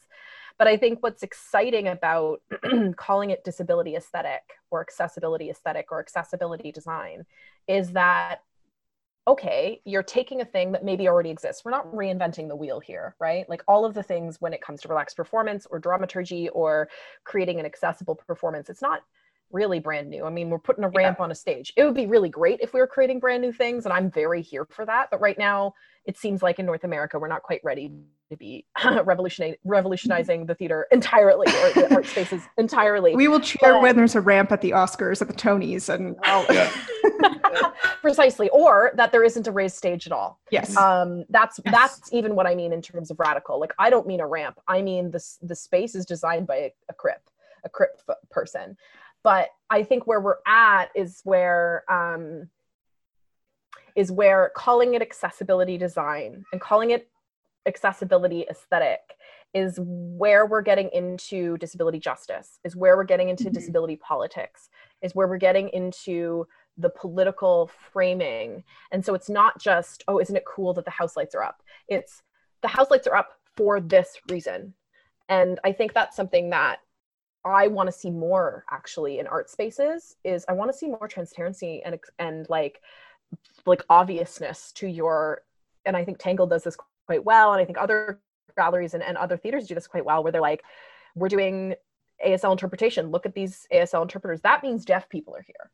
[0.59, 2.43] But I think what's exciting about
[2.97, 7.27] calling it disability aesthetic or accessibility aesthetic or accessibility design
[7.69, 8.43] is that
[9.29, 11.65] okay, you're taking a thing that maybe already exists.
[11.65, 13.49] We're not reinventing the wheel here, right?
[13.49, 16.89] Like all of the things when it comes to relaxed performance or dramaturgy or
[17.25, 19.03] creating an accessible performance, it's not
[19.53, 20.25] really brand new.
[20.25, 21.25] I mean, we're putting a ramp yeah.
[21.25, 21.73] on a stage.
[21.77, 24.43] It would be really great if we were creating brand new things, and I'm very
[24.43, 25.09] here for that.
[25.11, 27.91] But right now, it seems like in North America, we're not quite ready
[28.31, 28.65] to be
[29.05, 33.15] revolutionizing, revolutionizing the theater entirely or the art spaces entirely.
[33.15, 36.17] We will cheer but, when there's a ramp at the Oscars, at the Tonys, and
[36.51, 37.73] yeah.
[38.01, 40.41] precisely, or that there isn't a raised stage at all.
[40.51, 41.75] Yes, um, that's yes.
[41.75, 43.61] that's even what I mean in terms of radical.
[43.61, 44.59] Like I don't mean a ramp.
[44.69, 47.23] I mean the the space is designed by a, a crip,
[47.65, 48.77] a crip person.
[49.23, 51.85] But I think where we're at is where.
[51.91, 52.49] Um,
[53.97, 57.09] is where calling it accessibility design and calling it
[57.67, 59.01] accessibility aesthetic
[59.53, 63.55] is where we're getting into disability justice is where we're getting into mm-hmm.
[63.55, 64.71] disability politics
[65.03, 66.47] is where we're getting into
[66.79, 71.17] the political framing and so it's not just oh isn't it cool that the house
[71.17, 72.23] lights are up it's
[72.63, 74.73] the house lights are up for this reason
[75.29, 76.79] and i think that's something that
[77.45, 81.09] i want to see more actually in art spaces is i want to see more
[81.09, 82.81] transparency and and like
[83.67, 85.43] like obviousness to your
[85.87, 86.77] and i think tangle does this
[87.07, 88.21] quite well and i think other
[88.57, 90.63] galleries and, and other theaters do this quite well where they're like
[91.15, 91.75] we're doing
[92.27, 93.11] asl interpretation.
[93.11, 94.41] Look at these asl interpreters.
[94.43, 95.71] That means deaf people are here.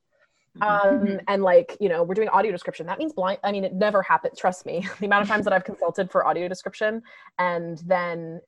[0.58, 1.12] Mm-hmm.
[1.12, 2.86] um, and like you know we're doing audio description.
[2.86, 4.86] That means blind i mean it never happens trust me.
[5.00, 7.02] The amount of times that i've consulted for audio description
[7.38, 8.40] and then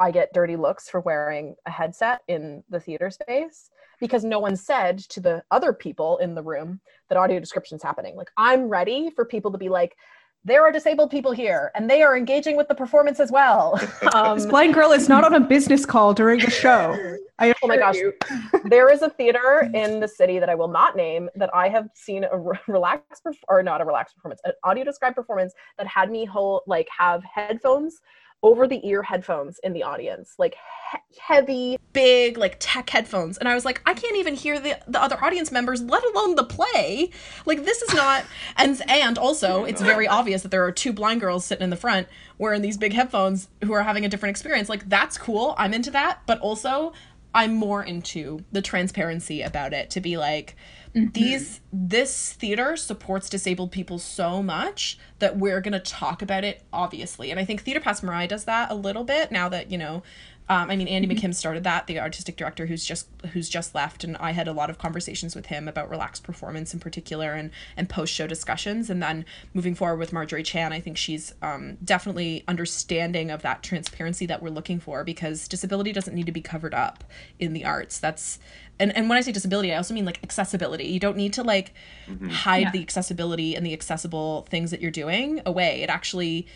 [0.00, 4.56] i get dirty looks for wearing a headset in the theater space because no one
[4.56, 8.16] said to the other people in the room that audio description is happening.
[8.16, 9.94] Like I'm ready for people to be like,
[10.42, 13.78] there are disabled people here and they are engaging with the performance as well.
[14.14, 16.96] Um, this blind girl is not on a business call during the show.
[17.38, 17.96] I oh my gosh.
[18.64, 21.88] there is a theater in the city that I will not name that I have
[21.94, 26.10] seen a re- relaxed or not a relaxed performance, an audio described performance that had
[26.10, 28.00] me whole like have headphones
[28.42, 30.56] over the ear headphones in the audience, like
[30.92, 33.36] he- heavy, big, like tech headphones.
[33.38, 36.36] And I was like, I can't even hear the, the other audience members, let alone
[36.36, 37.10] the play.
[37.44, 38.24] Like, this is not.
[38.56, 41.76] And, and also, it's very obvious that there are two blind girls sitting in the
[41.76, 44.68] front wearing these big headphones who are having a different experience.
[44.68, 45.54] Like, that's cool.
[45.56, 46.20] I'm into that.
[46.26, 46.92] But also,
[47.34, 50.56] I'm more into the transparency about it to be like,
[50.94, 51.12] Mm-hmm.
[51.12, 56.62] These this theater supports disabled people so much that we're going to talk about it
[56.72, 57.30] obviously.
[57.30, 60.02] And I think Theater Passe Muraille does that a little bit now that, you know,
[60.50, 61.26] um, I mean, Andy mm-hmm.
[61.26, 64.52] McKim started that, the artistic director who's just who's just left, and I had a
[64.52, 68.90] lot of conversations with him about relaxed performance in particular, and and post show discussions.
[68.90, 73.62] And then moving forward with Marjorie Chan, I think she's um, definitely understanding of that
[73.62, 77.04] transparency that we're looking for because disability doesn't need to be covered up
[77.38, 78.00] in the arts.
[78.00, 78.40] That's
[78.80, 80.86] and, and when I say disability, I also mean like accessibility.
[80.86, 81.74] You don't need to like
[82.08, 82.28] mm-hmm.
[82.28, 82.70] hide yeah.
[82.72, 85.82] the accessibility and the accessible things that you're doing away.
[85.82, 86.48] It actually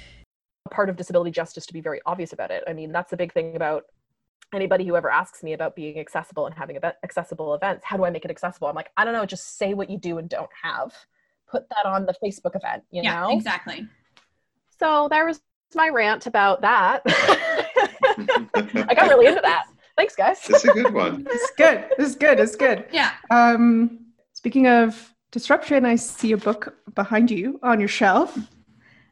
[0.71, 2.65] part of disability justice to be very obvious about it.
[2.67, 3.85] I mean, that's the big thing about
[4.55, 7.85] anybody who ever asks me about being accessible and having event, accessible events.
[7.85, 8.69] How do I make it accessible?
[8.69, 10.95] I'm like, I don't know, just say what you do and don't have.
[11.49, 13.31] Put that on the Facebook event, you yeah, know?
[13.31, 13.87] Exactly.
[14.79, 15.41] So there was
[15.75, 17.03] my rant about that.
[17.07, 19.65] I got really into that.
[19.97, 20.41] Thanks, guys.
[20.49, 21.27] It's a good one.
[21.31, 21.87] it's good.
[21.99, 22.41] It's good.
[22.41, 22.87] It's good.
[22.91, 23.13] Yeah.
[23.31, 28.37] Um, speaking of disruption, I see a book behind you on your shelf.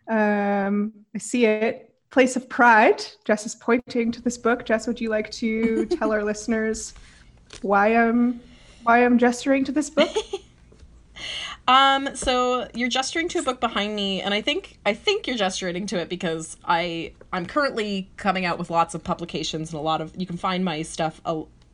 [0.08, 1.88] Um, I see it.
[2.10, 3.02] Place of Pride.
[3.24, 4.66] Jess is pointing to this book.
[4.66, 6.92] Jess, would you like to tell our listeners
[7.62, 8.40] why I'm
[8.82, 10.10] why I'm gesturing to this book?
[11.68, 15.36] Um, so you're gesturing to a book behind me, and I think I think you're
[15.36, 19.82] gesturing to it because I I'm currently coming out with lots of publications and a
[19.82, 21.20] lot of you can find my stuff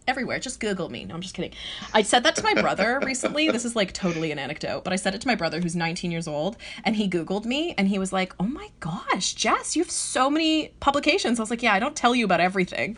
[0.08, 0.38] everywhere.
[0.38, 1.04] Just Google me.
[1.04, 1.52] No, I'm just kidding.
[1.92, 3.50] I said that to my brother recently.
[3.50, 6.10] This is like totally an anecdote, but I said it to my brother who's 19
[6.10, 9.82] years old, and he Googled me, and he was like, "Oh my gosh, Jess, you
[9.82, 12.96] have so many publications." I was like, "Yeah, I don't tell you about everything."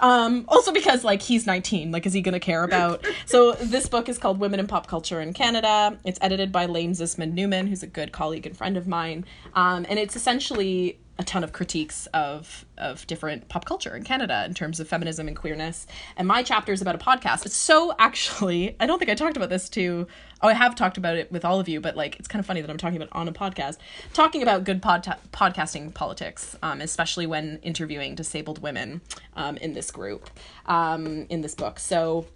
[0.00, 3.04] Um, also because like he's 19, like is he gonna care about?
[3.26, 5.98] So this book is called Women in Pop Culture in Canada.
[6.04, 9.84] It's edited by Laine Zisman Newman, who's a good colleague and friend of mine, um,
[9.88, 14.54] and it's essentially a ton of critiques of of different pop culture in Canada in
[14.54, 15.86] terms of feminism and queerness.
[16.16, 17.44] And my chapter is about a podcast.
[17.44, 20.06] It's so actually, I don't think I talked about this to
[20.42, 22.46] oh, I have talked about it with all of you, but like it's kind of
[22.46, 23.78] funny that I'm talking about on a podcast,
[24.12, 29.00] talking about good pod- podcasting politics, um, especially when interviewing disabled women
[29.34, 30.30] um, in this group,
[30.66, 31.78] um, in this book.
[31.78, 32.26] So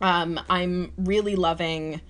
[0.00, 2.00] um, I'm really loving.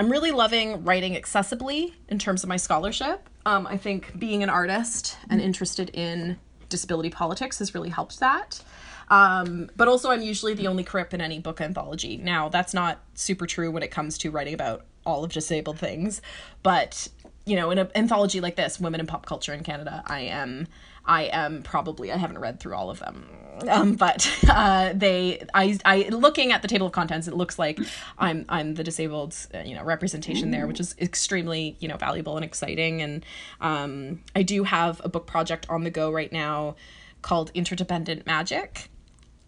[0.00, 3.28] I'm really loving writing accessibly in terms of my scholarship.
[3.48, 6.36] Um, I think being an artist and interested in
[6.68, 8.60] disability politics has really helped that.
[9.08, 12.18] Um, but also, I'm usually the only crip in any book anthology.
[12.18, 16.20] Now, that's not super true when it comes to writing about all of disabled things,
[16.62, 17.08] but
[17.46, 20.68] you know, in an anthology like this, Women in Pop Culture in Canada, I am
[21.08, 23.26] I am probably I haven't read through all of them,
[23.66, 27.80] um, but uh, they I I looking at the table of contents, it looks like
[28.18, 32.36] I'm I'm the disabled uh, you know representation there, which is extremely you know valuable
[32.36, 33.00] and exciting.
[33.00, 33.26] And
[33.60, 36.76] um, I do have a book project on the go right now
[37.22, 38.90] called Interdependent Magic,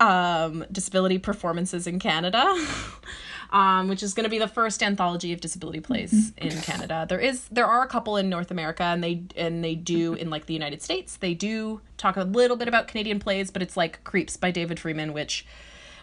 [0.01, 2.43] um, disability performances in Canada.
[3.51, 7.07] um, which is going to be the first anthology of disability plays in Canada.
[7.09, 10.31] There is there are a couple in North America, and they and they do in
[10.31, 11.17] like the United States.
[11.17, 14.79] They do talk a little bit about Canadian plays, but it's like Creeps by David
[14.79, 15.45] Freeman, which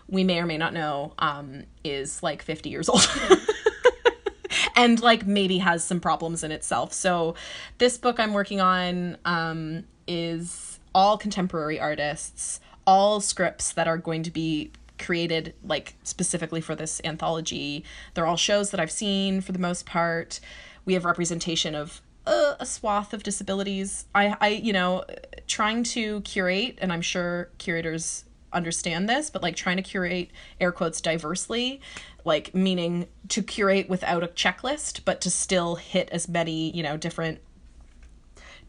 [0.07, 3.07] we may or may not know um, is like fifty years old.
[4.75, 6.93] and like maybe has some problems in itself.
[6.93, 7.35] So
[7.77, 14.23] this book I'm working on um, is all contemporary artists, all scripts that are going
[14.23, 17.83] to be created like specifically for this anthology.
[18.13, 20.39] They're all shows that I've seen for the most part.
[20.85, 24.05] We have representation of a, a swath of disabilities.
[24.13, 25.03] I, I, you know,
[25.47, 30.71] trying to curate, and I'm sure curators understand this, but like trying to curate air
[30.71, 31.81] quotes diversely,
[32.25, 36.97] like meaning to curate without a checklist, but to still hit as many, you know,
[36.97, 37.39] different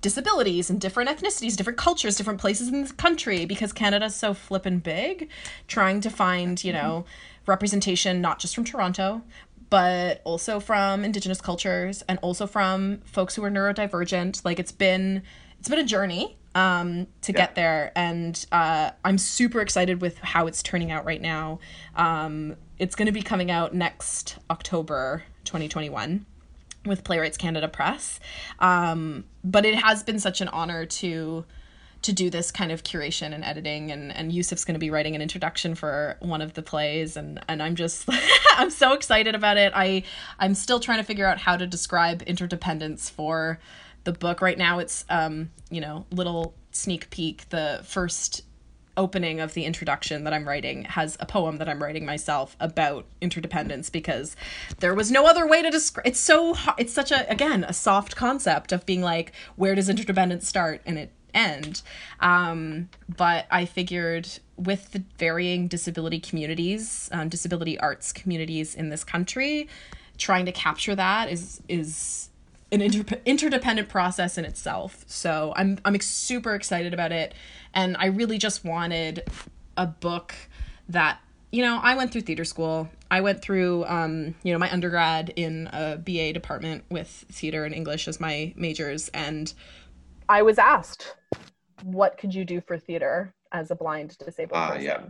[0.00, 4.78] disabilities and different ethnicities, different cultures, different places in the country because Canada's so flippin'
[4.78, 5.28] big,
[5.66, 7.04] trying to find, you know,
[7.46, 9.22] representation not just from Toronto,
[9.70, 14.44] but also from indigenous cultures and also from folks who are neurodivergent.
[14.44, 15.22] Like it's been
[15.58, 17.38] it's been a journey um, to yeah.
[17.38, 21.58] get there, and uh, I'm super excited with how it's turning out right now.
[21.96, 26.24] Um, it's going to be coming out next October 2021
[26.88, 28.18] with Playwrights Canada Press.
[28.58, 31.44] Um, but it has been such an honor to
[32.00, 35.16] to do this kind of curation and editing and and Yusuf's going to be writing
[35.16, 38.08] an introduction for one of the plays and and I'm just
[38.56, 39.72] I'm so excited about it.
[39.74, 40.04] I
[40.38, 43.58] I'm still trying to figure out how to describe interdependence for
[44.04, 44.40] the book.
[44.40, 48.42] Right now it's um, you know, little sneak peek the first
[48.98, 53.06] opening of the introduction that I'm writing has a poem that I'm writing myself about
[53.22, 54.36] interdependence because
[54.80, 58.16] there was no other way to describe it's so it's such a again a soft
[58.16, 61.82] concept of being like where does interdependence start and it end?
[62.20, 69.04] Um, but I figured with the varying disability communities um, disability arts communities in this
[69.04, 69.68] country
[70.16, 72.28] trying to capture that is is
[72.70, 75.04] an inter- interdependent process in itself.
[75.06, 77.34] So I'm I'm super excited about it,
[77.74, 79.24] and I really just wanted
[79.76, 80.34] a book
[80.88, 82.88] that you know I went through theater school.
[83.10, 87.74] I went through um, you know my undergrad in a BA department with theater and
[87.74, 89.52] English as my majors, and
[90.28, 91.14] I was asked,
[91.82, 95.00] "What could you do for theater as a blind disabled uh, person?" Yeah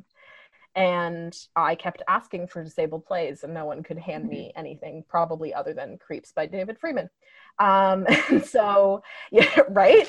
[0.79, 4.61] and I kept asking for disabled plays, and no one could hand me mm-hmm.
[4.61, 7.11] anything, probably other than Creeps by David Freeman.
[7.59, 8.07] Um,
[8.45, 10.09] so, yeah, right.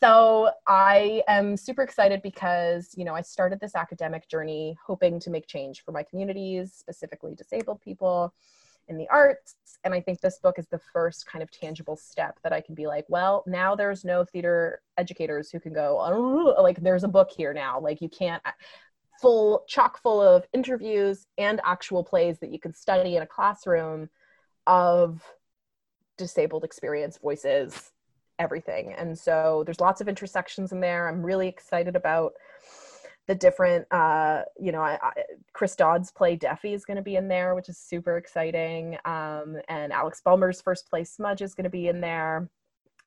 [0.00, 5.30] So I am super excited because, you know, I started this academic journey hoping to
[5.30, 8.34] make change for my communities, specifically disabled people
[8.88, 9.56] in the arts.
[9.84, 12.74] And I think this book is the first kind of tangible step that I can
[12.74, 17.08] be like, well, now there's no theater educators who can go, oh, like, there's a
[17.08, 17.80] book here now.
[17.80, 18.42] Like, you can't
[19.20, 24.10] full, chock full of interviews and actual plays that you can study in a classroom
[24.66, 25.22] of
[26.16, 27.92] disabled experience voices
[28.38, 28.92] everything.
[28.96, 31.08] And so there's lots of intersections in there.
[31.08, 32.32] I'm really excited about
[33.26, 35.12] the different uh you know I, I,
[35.54, 38.98] chris dodd's play Deafy is going to be in there which is super exciting.
[39.06, 42.50] Um and alex bulmer's first play smudge is going to be in there.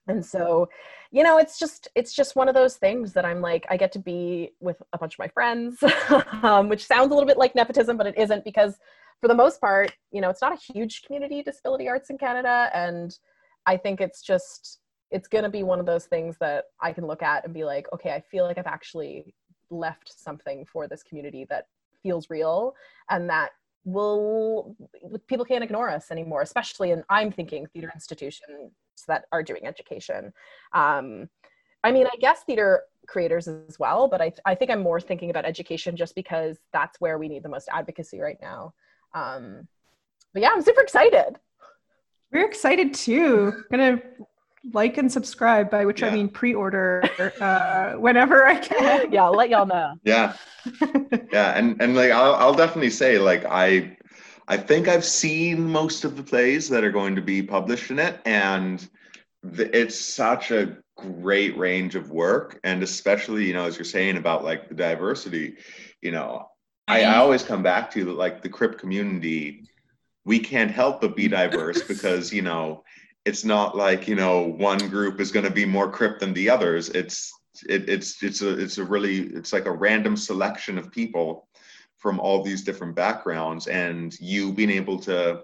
[0.07, 0.69] And so
[1.11, 3.91] you know it's just it's just one of those things that i'm like i get
[3.91, 5.83] to be with a bunch of my friends
[6.43, 8.77] um, which sounds a little bit like nepotism but it isn't because
[9.21, 12.69] for the most part you know it's not a huge community disability arts in canada
[12.73, 13.19] and
[13.65, 17.05] i think it's just it's going to be one of those things that i can
[17.05, 19.33] look at and be like okay i feel like i've actually
[19.69, 21.65] left something for this community that
[22.01, 22.73] feels real
[23.09, 23.49] and that
[23.83, 24.75] will
[25.27, 28.71] people can't ignore us anymore especially in i'm thinking theater institutions
[29.07, 30.33] that are doing education.
[30.73, 31.29] Um,
[31.83, 35.29] i mean i guess theater creators as well but I, I think i'm more thinking
[35.29, 38.73] about education just because that's where we need the most advocacy right now
[39.17, 39.67] um,
[40.33, 41.37] but yeah i'm super excited.
[42.31, 43.63] We're excited too.
[43.71, 44.01] Gonna
[44.73, 46.07] like and subscribe by which Yeah.
[46.09, 47.01] i mean pre-order
[47.39, 49.11] uh, whenever i can.
[49.13, 49.93] Yeah i'll let y'all know.
[50.03, 50.35] Yeah,
[51.31, 53.97] yeah, and and like I'll I'll definitely say like I
[54.49, 57.99] I think I've seen most of the plays that are going to be published in
[57.99, 58.79] it, and
[59.55, 64.17] th- it's such a great range of work, and especially you know as you're saying
[64.17, 65.55] about like the diversity,
[66.01, 66.47] you know,
[66.87, 69.63] I, I always come back to you that like the Crip community.
[70.25, 72.83] We can't help but be diverse because you know
[73.25, 76.49] it's not like you know one group is going to be more Crip than the
[76.49, 76.89] others.
[76.89, 77.31] It's
[77.67, 81.47] it, it's it's a it's a really it's like a random selection of people
[81.97, 85.41] from all these different backgrounds and you being able to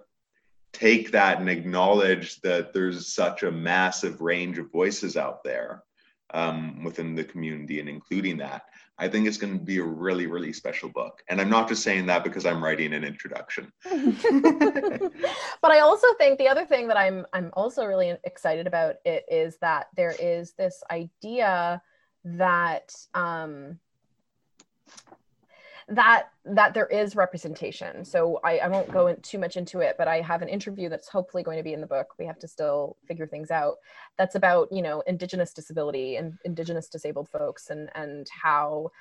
[0.72, 5.84] take that and acknowledge that there's such a massive range of voices out there
[6.34, 8.66] um, within the community and including that
[8.98, 11.24] i think it's going to be a really really special book.
[11.30, 13.72] And i'm not just saying that because i'm writing an introduction.
[15.64, 19.24] But I also think the other thing that I'm I'm also really excited about it
[19.32, 21.82] is that there is this idea
[22.26, 23.80] that um,
[25.88, 28.04] that that there is representation.
[28.04, 30.90] So I, I won't go in too much into it, but I have an interview
[30.90, 32.14] that's hopefully going to be in the book.
[32.18, 33.76] We have to still figure things out.
[34.18, 38.92] That's about you know indigenous disability and indigenous disabled folks and and how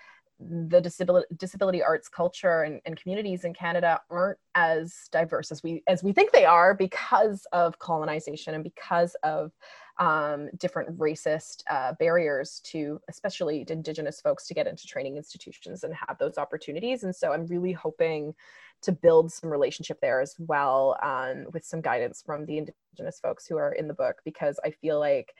[0.40, 5.82] the disability disability arts culture and, and communities in Canada aren't as diverse as we
[5.86, 9.52] as we think they are because of colonization and because of
[9.98, 15.84] um, different racist uh, barriers to especially to indigenous folks to get into training institutions
[15.84, 18.34] and have those opportunities and so i'm really hoping
[18.80, 23.46] to build some relationship there as well um, with some guidance from the indigenous folks
[23.46, 25.34] who are in the book because i feel like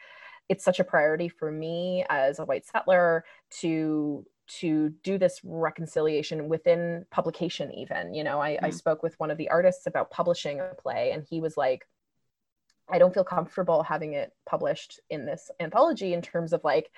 [0.48, 6.48] it's such a priority for me as a white settler to to do this reconciliation
[6.48, 8.74] within publication even you know I, I Mm.
[8.74, 11.86] spoke with one of the artists about publishing a play and he was like
[12.90, 16.90] i don't feel comfortable having it published in this anthology in terms of like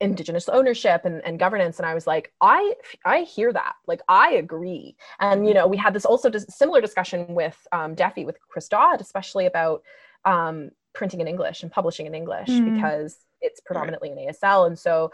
[0.00, 1.78] indigenous ownership and, and governance.
[1.78, 3.74] And i was like i i hear that.
[3.86, 4.96] Like i agree.
[5.20, 8.68] And you know we had this also dis- similar discussion with um, Deafy with chris
[8.68, 9.82] dodd especially about
[10.24, 12.74] um, printing in english and publishing in english Mm.
[12.74, 15.10] because it's predominantly in asl and so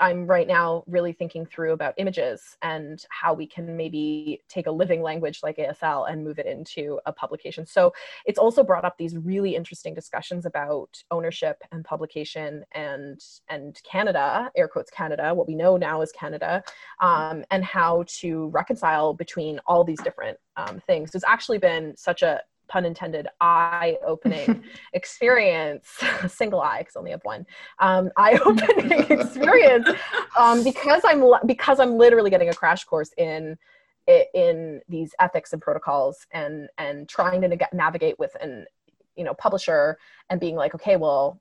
[0.00, 4.70] I'm right now really thinking through about images and how we can maybe take a
[4.70, 7.66] living language like asl and move it into a publication.
[7.66, 7.92] So
[8.26, 14.50] it's also brought up these really interesting discussions about ownership and publication and and Canada,
[14.56, 16.62] air quotes Canada, what we know now is Canada,
[17.00, 21.14] um, and how to reconcile between all these different um, things.
[21.14, 22.40] It's actually been such a
[22.74, 24.64] pun intended eye-opening
[24.94, 25.86] experience
[26.26, 27.46] single eye because I only have one
[27.78, 29.88] um, eye-opening experience
[30.36, 33.56] um, because i'm because i'm literally getting a crash course in
[34.34, 38.66] in these ethics and protocols and and trying to navigate with an
[39.14, 39.96] you know publisher
[40.28, 41.40] and being like okay well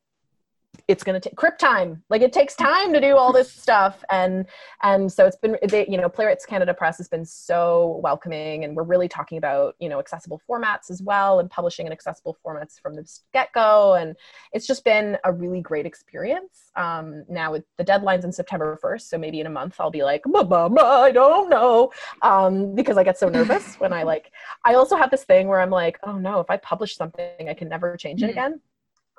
[0.87, 2.03] it's going to take crip time.
[2.09, 4.45] Like it takes time to do all this stuff and
[4.81, 8.75] and so it's been they, you know playwrights canada press has been so welcoming and
[8.75, 12.79] we're really talking about you know accessible formats as well and publishing in accessible formats
[12.81, 14.15] from the get-go and
[14.51, 16.71] it's just been a really great experience.
[16.75, 20.03] Um, now with the deadlines in september 1st so maybe in a month i'll be
[20.03, 21.91] like "Blah, blah, blah, i don't know
[22.23, 24.31] um, because i get so nervous when i like
[24.65, 27.53] i also have this thing where i'm like oh no if i publish something i
[27.53, 28.31] can never change it Mhm.
[28.31, 28.61] again.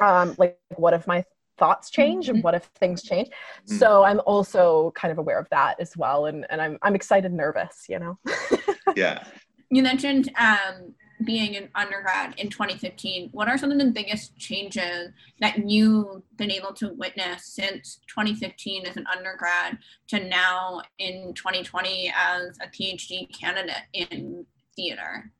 [0.00, 1.24] Um, like what if my
[1.56, 2.42] thoughts change and Mhm.
[2.42, 3.78] what if things change Mhm.
[3.78, 7.26] so i'm also kind of aware of that as well and, and i'm i'm excited
[7.30, 8.18] and nervous you know
[8.96, 9.24] yeah
[9.70, 10.94] You mentioned um,
[11.24, 13.30] being an undergrad in 2015.
[13.32, 18.86] What are some of the biggest changes that you've been able to witness since 2015
[18.86, 19.78] as an undergrad
[20.08, 24.44] to now in 2020 as a PhD candidate in
[24.76, 25.32] theater?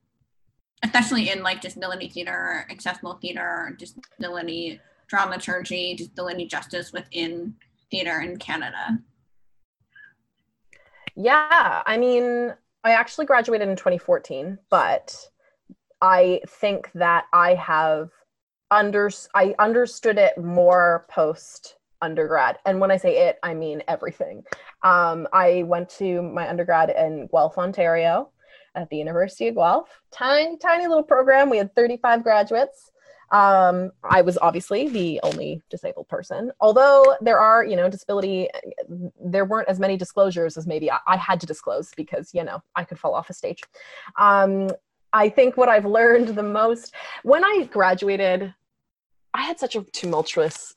[0.83, 4.81] Especially in like disability theater, accessible theater, disability
[5.15, 7.55] dramaturgy, disability justice within
[7.91, 8.99] theater in Canada.
[11.15, 12.53] Yeah, I mean,
[12.83, 15.17] I actually graduated in 2014, but
[16.01, 18.11] I think that I have
[18.71, 22.59] under I understood it more post undergrad.
[22.67, 24.43] And when I say it, I mean everything.
[24.83, 28.31] Um, I went to my undergrad in Guelph, Ontario,
[28.75, 29.89] at the University of Guelph.
[30.11, 31.51] Tiny, tiny little program.
[31.51, 32.91] We had 35 graduates.
[33.31, 38.49] Um, I was obviously the only disabled person, although there are, you know, disability,
[39.23, 42.63] there weren't as many disclosures as maybe I, I had to disclose because, you know,
[42.77, 43.63] I could fall off a stage.
[44.19, 44.71] Um,
[45.13, 48.53] I think what I've learned the most when I graduated,
[49.33, 50.75] I had such a tumultuous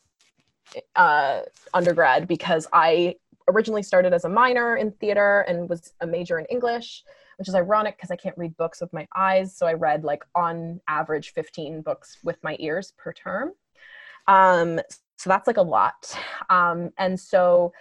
[0.95, 1.41] uh,
[1.73, 3.15] undergrad because I
[3.47, 7.03] originally started as a minor in theater and was a major in English,
[7.37, 9.55] which is ironic because I can't read books with my eyes.
[9.55, 13.51] So I read like on average 15 books with my ears per term.
[14.27, 14.79] Um,
[15.17, 16.17] so that's like a lot.
[16.49, 17.73] Um, and so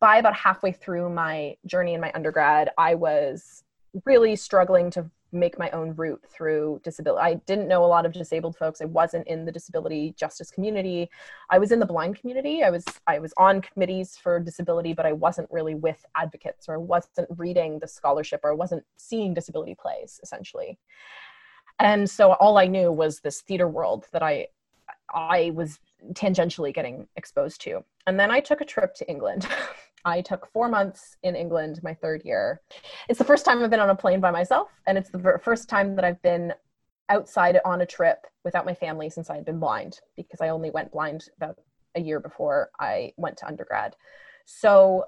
[0.00, 3.64] by about halfway through my journey in my undergrad, I was
[4.04, 7.22] really struggling to make my own route through disability.
[7.22, 8.80] I didn't know a lot of disabled folks.
[8.80, 11.10] I wasn't in the disability justice community.
[11.50, 12.62] I was in the blind community.
[12.62, 16.74] I was I was on committees for disability, but I wasn't really with advocates or
[16.74, 20.78] I wasn't reading the scholarship or I wasn't seeing disability plays essentially.
[21.78, 24.48] And so all I knew was this theater world that I
[25.12, 25.78] I was
[26.12, 27.84] tangentially getting exposed to.
[28.06, 29.46] And then I took a trip to England
[30.06, 32.62] I took four months in England my third year.
[33.08, 35.68] It's the first time I've been on a plane by myself, and it's the first
[35.68, 36.54] time that I've been
[37.08, 40.70] outside on a trip without my family since I had been blind, because I only
[40.70, 41.56] went blind about
[41.96, 43.96] a year before I went to undergrad.
[44.44, 45.06] So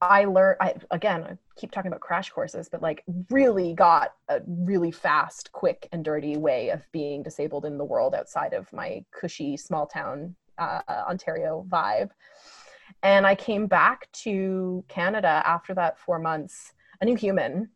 [0.00, 4.40] I learned, I, again, I keep talking about crash courses, but like really got a
[4.46, 9.04] really fast, quick, and dirty way of being disabled in the world outside of my
[9.12, 12.10] cushy small town uh, Ontario vibe.
[13.02, 17.70] And I came back to Canada after that four months, a new human.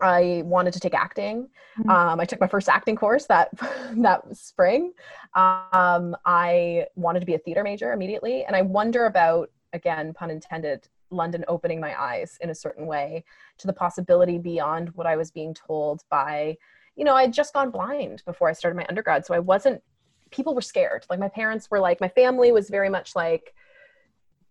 [0.00, 1.48] I wanted to take acting.
[1.78, 1.90] Mm-hmm.
[1.90, 3.50] Um, I took my first acting course that
[3.96, 4.92] that spring.
[5.34, 10.30] Um, I wanted to be a theater major immediately, and I wonder about again, pun
[10.30, 13.24] intended, London opening my eyes in a certain way
[13.58, 16.56] to the possibility beyond what I was being told by,
[16.96, 19.82] you know, I had just gone blind before I started my undergrad, so I wasn't.
[20.30, 21.06] People were scared.
[21.08, 23.54] Like my parents were like, my family was very much like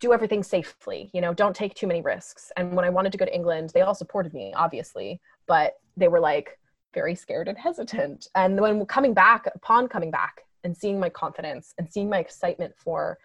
[0.04, 2.52] do everything safely you know don't take too many risks.
[2.56, 6.08] And when i wanted to go to england they all supported me obviously but they
[6.08, 6.58] were like
[6.92, 8.28] very scared and hesitant.
[8.34, 12.74] And when coming back upon coming back and seeing my confidence and seeing my excitement
[12.76, 13.18] for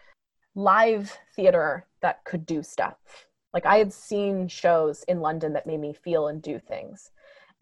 [0.54, 2.96] live theater that could do stuff.
[3.54, 7.10] Like i had seen shows in london that made me feel and do things.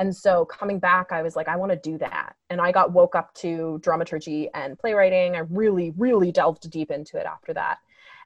[0.01, 2.37] And so coming back i was like i want to do that.
[2.51, 5.35] And i got woke up to dramaturgy and playwriting.
[5.35, 7.79] I really really delved deep into it after that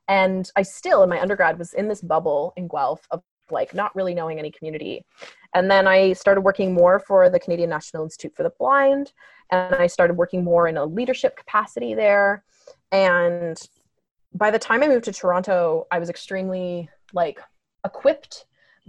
[0.09, 3.94] and I still, in my undergrad, was in this bubble in Guelph of like not
[3.94, 5.05] really knowing any community.
[5.55, 9.12] And then I started working more for the Canadian National Institute for the Blind.
[9.50, 12.44] And I started working more in a leadership capacity there.
[12.90, 13.59] And
[14.34, 17.40] by the time I moved to Toronto, I was extremely like
[17.84, 18.46] equipped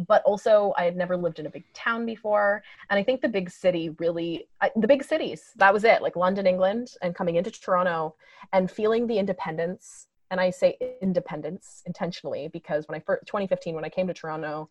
[0.07, 2.63] but also I had never lived in a big town before.
[2.89, 6.15] And I think the big city really, I, the big cities, that was it, like
[6.15, 8.15] London, England, and coming into Toronto
[8.51, 13.85] and feeling the independence and I say independence intentionally because when I first 2015 when
[13.85, 14.67] I came to Toronto,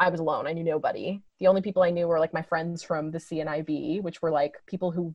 [0.00, 0.48] I was alone.
[0.48, 1.22] I knew nobody.
[1.38, 4.56] The only people I knew were like my friends from the CNIB, which were like
[4.66, 5.14] people who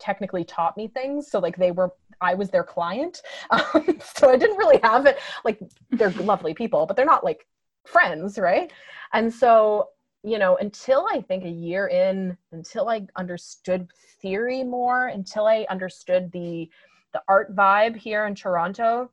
[0.00, 1.30] technically taught me things.
[1.30, 3.22] So like they were, I was their client.
[3.52, 5.20] Um, so I didn't really have it.
[5.44, 5.60] Like
[5.92, 7.46] they're lovely people, but they're not like
[7.84, 8.72] friends, right?
[9.12, 9.90] And so
[10.24, 13.86] you know, until I think a year in, until I understood
[14.20, 16.68] theory more, until I understood the
[17.12, 19.10] the art vibe here in Toronto,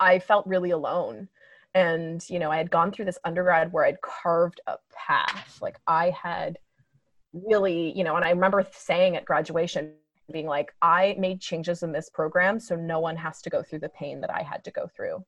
[0.00, 1.28] I felt really alone.
[1.74, 5.58] And, you know, I had gone through this undergrad where I'd carved a path.
[5.60, 6.58] Like I had
[7.32, 9.92] really, you know, and I remember saying at graduation,
[10.32, 13.80] being like, I made changes in this program so no one has to go through
[13.80, 15.24] the pain that I had to go through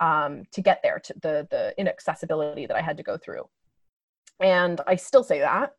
[0.00, 3.48] um, to get there, to the, the inaccessibility that I had to go through.
[4.40, 5.74] And I still say that.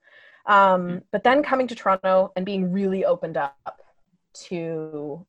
[0.47, 3.81] Um, but then coming to Toronto and being really opened up
[4.47, 5.25] to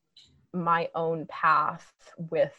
[0.52, 1.92] my own path
[2.30, 2.56] with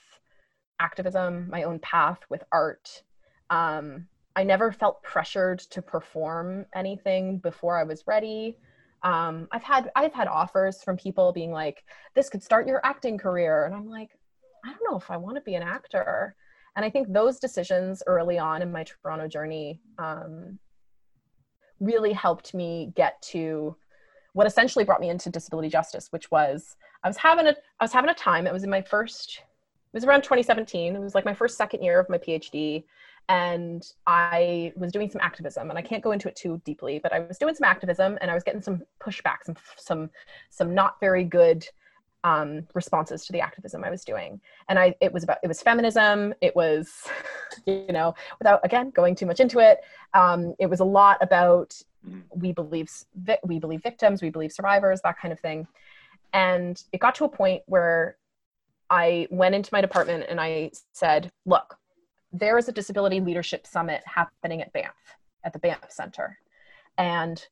[0.80, 3.04] activism, my own path with art.
[3.50, 8.58] Um, I never felt pressured to perform anything before I was ready.
[9.04, 11.84] Um, I've had I've had offers from people being like,
[12.16, 14.12] "This could start your acting career," and I'm like,
[14.66, 16.36] I don't know if I want to be an actor.
[16.76, 20.60] And I think those decisions early on in my Toronto journey um,
[21.80, 23.76] really helped me get to
[24.34, 27.94] what essentially brought me into disability justice, which was I was having a I was
[27.94, 28.48] having a time.
[28.48, 29.42] It was in my first
[29.94, 30.96] was around 2017.
[30.96, 32.84] It was like my first second year of my PhD.
[33.28, 37.14] And I was doing some activism, and I can't go into it too deeply, but
[37.14, 40.10] I was doing some activism, and I was getting some pushback, some some
[40.50, 41.68] some not very good
[42.24, 44.42] um, responses to the activism I was doing.
[44.68, 46.34] And I, it was about, it was feminism.
[46.42, 47.08] It was,
[47.66, 49.80] you know, without again going too much into it,
[50.14, 51.76] um, it was a lot about
[52.08, 52.24] Mhm.
[52.34, 55.68] we believe vi- we believe victims, we believe survivors, that kind of thing.
[56.32, 58.16] And it got to a point where
[58.90, 61.78] I went into my department and I said, "Look,
[62.32, 66.40] there is a disability leadership summit happening at Banff, at the Banff Center,
[66.98, 67.48] and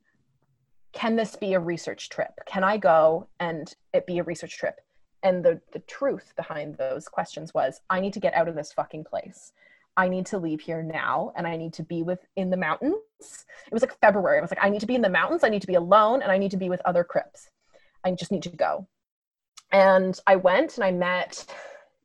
[0.93, 2.33] can this be a research trip?
[2.45, 4.81] Can I go and it be a research trip?"
[5.23, 8.73] And the the truth behind those questions was, I need to get out of this
[8.73, 9.53] fucking place.
[9.97, 12.95] I need to leave here now and I need to be with in the mountains.
[13.65, 14.37] It was like February.
[14.37, 16.21] I was like, I need to be in the mountains, I need to be alone,
[16.21, 17.49] and I need to be with other Crips.
[18.03, 18.87] I just need to go.
[19.71, 21.45] And I went and I met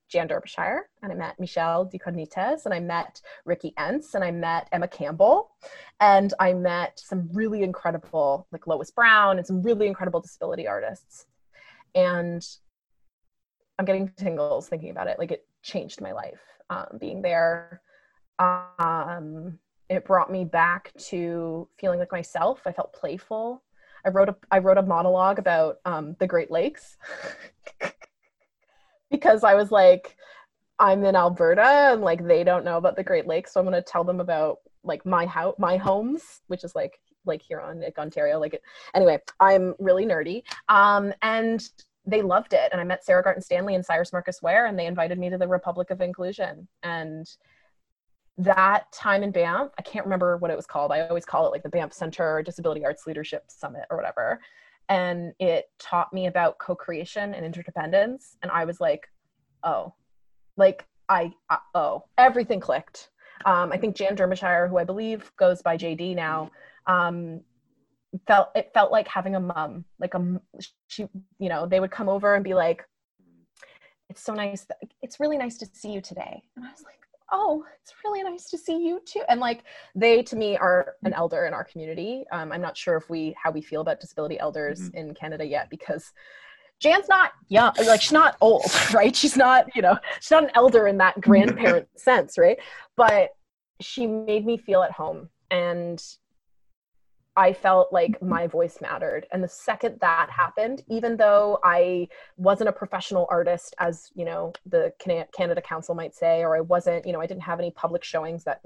[0.08, 4.68] Jan Derbyshire and I met Michele Decottignies and I met Ricky Entz and I met
[4.70, 5.52] Emma Campbell
[6.00, 11.26] and I met some really incredible, like Lois Brown and some really incredible disability artists.
[11.94, 12.46] And
[13.78, 15.18] I'm getting tingles thinking about it.
[15.18, 17.80] Like it changed my life um, being there.
[18.38, 19.58] Um,
[19.88, 22.62] it brought me back to feeling like myself.
[22.66, 23.62] I felt playful.
[24.04, 26.96] I wrote a I wrote a monologue about um, the Great Lakes
[29.12, 30.16] because I was like,
[30.78, 33.82] I'm in Alberta and like they don't know about the Great Lakes, so I'm gonna
[33.82, 37.98] tell them about like my house, my homes, which is like like here on like
[37.98, 38.40] Ontario.
[38.40, 38.62] Like it,
[38.94, 40.42] anyway, I'm really nerdy.
[40.68, 41.62] Um, and
[42.04, 42.68] they loved it.
[42.72, 45.38] And I met Sarah Garton Stanley and Cyrus Marcus Ware, and they invited me to
[45.38, 46.66] the Republic of Inclusion.
[46.82, 47.28] And
[48.38, 50.90] that time in Banff, I can't remember what it was called.
[50.90, 54.40] I always call it like the Banff Center Disability Arts Leadership Summit or whatever.
[54.88, 58.36] And it taught me about co creation and interdependence.
[58.42, 59.08] And I was like,
[59.62, 59.94] oh,
[60.56, 61.32] like I,
[61.74, 63.10] oh, everything clicked.
[63.44, 66.50] Um, I think Jan Derbyshire, who I believe goes by JD now,
[66.86, 67.40] um,
[68.26, 70.40] felt it felt like having a mom like a
[70.86, 71.06] she
[71.38, 72.84] you know they would come over and be like
[74.10, 77.00] it's so nice that, it's really nice to see you today and i was like
[77.32, 79.22] oh it's really nice to see you too.
[79.28, 79.64] And like
[79.94, 82.24] they to me are an elder in our community.
[82.30, 84.94] Um, i'm not sure if we how we feel about disability elders Mhm.
[84.94, 86.12] in canada yet because
[86.78, 88.64] jan's not young like she's not old
[88.94, 89.14] right?
[89.14, 92.58] She's not you know she's not an elder in that grandparent sense right?
[92.96, 93.30] But
[93.80, 95.28] she made me feel at home.
[95.50, 96.00] And
[97.36, 99.26] I felt like my voice mattered.
[99.32, 104.52] And the second that happened, even though I wasn't a professional artist, as you know,
[104.66, 108.04] the Canada Council might say, or I wasn't, you know, I didn't have any public
[108.04, 108.60] showings that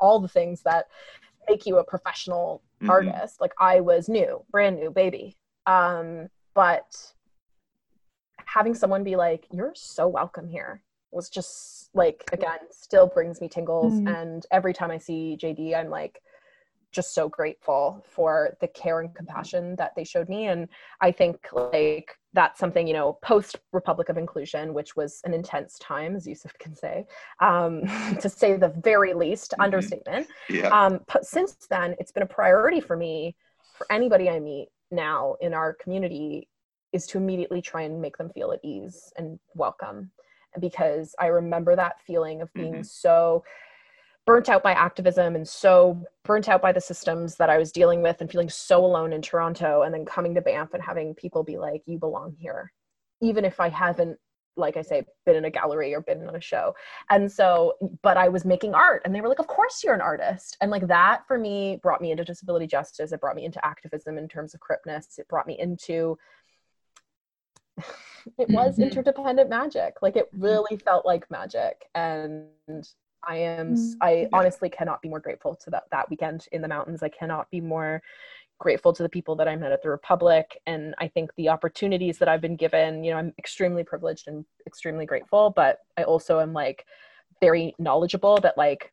[0.00, 0.86] all the things that
[1.48, 2.90] make you a professional Mhm.
[2.90, 3.40] artist.
[3.40, 5.38] Like I was new, brand new baby.
[5.66, 7.14] Um, but
[8.44, 13.48] having someone be like, "You're so welcome here," was just like again, still brings me
[13.48, 13.94] tingles.
[13.94, 14.14] Mhm.
[14.14, 16.22] And every time I see JD, I'm like
[16.92, 20.68] just so grateful for the care and compassion that they showed me and
[21.00, 25.78] i think like that's something you know post republic of inclusion which was an intense
[25.78, 27.04] time as yusuf can say
[27.40, 27.82] um,
[28.20, 29.64] to say the very least Mhm.
[29.64, 30.68] understatement Yeah.
[30.68, 33.36] um, but since then it's been a priority for me
[33.74, 36.48] for anybody i meet now in our community
[36.92, 40.10] is to immediately try and make them feel at ease and welcome
[40.60, 42.86] because i remember that feeling of being Mhm.
[42.86, 43.44] so
[44.28, 48.02] burnt out by activism and so burnt out by the systems that i was dealing
[48.02, 51.42] with and feeling so alone in toronto and then coming to banff and having people
[51.42, 52.70] be like you belong here
[53.22, 54.18] even if i haven't
[54.58, 56.74] like I say, been in a gallery or been in a show.
[57.10, 60.00] And so, but I was making art and they were like, of course you're an
[60.00, 60.56] artist.
[60.60, 63.12] And like that for me brought me into disability justice.
[63.12, 65.18] It brought me into activism in terms of cripness.
[65.18, 66.18] It brought me into,
[68.36, 68.82] it was Mhm.
[68.82, 70.02] interdependent magic.
[70.02, 71.88] Like it really felt like magic.
[71.94, 72.48] And
[73.26, 73.96] I am, Mm.
[74.00, 74.28] I Yeah.
[74.32, 77.02] honestly cannot be more grateful to that, that weekend in the mountains.
[77.02, 78.02] I cannot be more
[78.58, 80.60] grateful to the people that I met at the Republic.
[80.66, 84.44] And I think the opportunities that I've been given, you know, I'm extremely privileged and
[84.66, 86.84] extremely grateful, but I also am like
[87.40, 88.92] very knowledgeable that like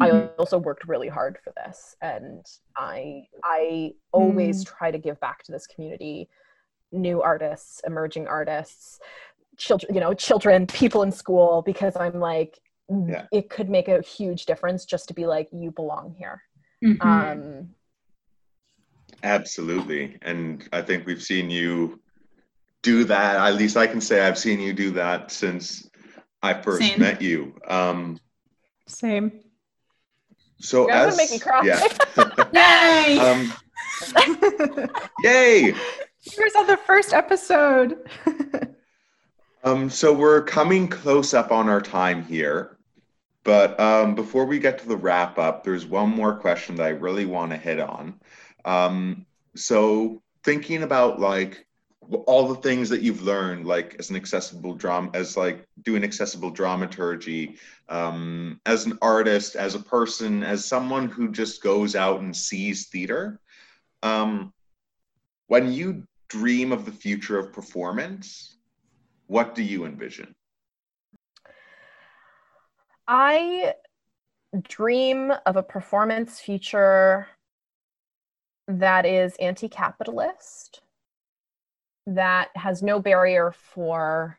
[0.00, 0.30] I Mhm.
[0.38, 1.96] also worked really hard for this.
[2.00, 2.44] And
[2.76, 6.28] I I always try to give back to this community,
[6.92, 8.98] new artists, emerging artists,
[9.56, 13.26] children, you know, children, people in school, because I'm like, Yeah.
[13.32, 16.42] it could make a huge difference just to be like, you belong here.
[16.84, 17.02] Mhm.
[17.04, 17.70] Um,
[19.22, 20.18] Absolutely.
[20.22, 22.00] And I think we've seen you
[22.82, 23.36] do that.
[23.36, 25.88] At least I can say I've seen you do that since
[26.42, 27.00] I first Same.
[27.00, 27.54] met you.
[27.66, 28.20] Um,
[28.86, 29.40] Same.
[30.60, 31.62] so You're as make me cry.
[31.64, 31.86] yeah.
[33.06, 33.18] Yay!
[33.18, 33.52] um,
[35.22, 35.74] yay.
[36.20, 37.96] Here's on the first episode.
[39.66, 42.73] Um, so we're coming close up on our time here.
[43.44, 46.90] But um, before we get to the wrap up, there's one more question that I
[46.90, 48.18] really want to hit on.
[48.64, 51.66] Um, so thinking about like
[52.26, 56.50] all the things that you've learned like as an accessible drama as like doing accessible
[56.50, 57.56] dramaturgy
[57.88, 62.88] um, as an artist as a person as someone who just goes out and sees
[62.88, 63.40] theater
[64.02, 64.52] um,
[65.46, 68.56] when you dream of the future of performance
[69.26, 70.34] what do you envision
[73.06, 73.74] I
[74.62, 77.28] dream of a performance future
[78.68, 80.80] that is anti capitalist,
[82.06, 84.38] that has no barrier for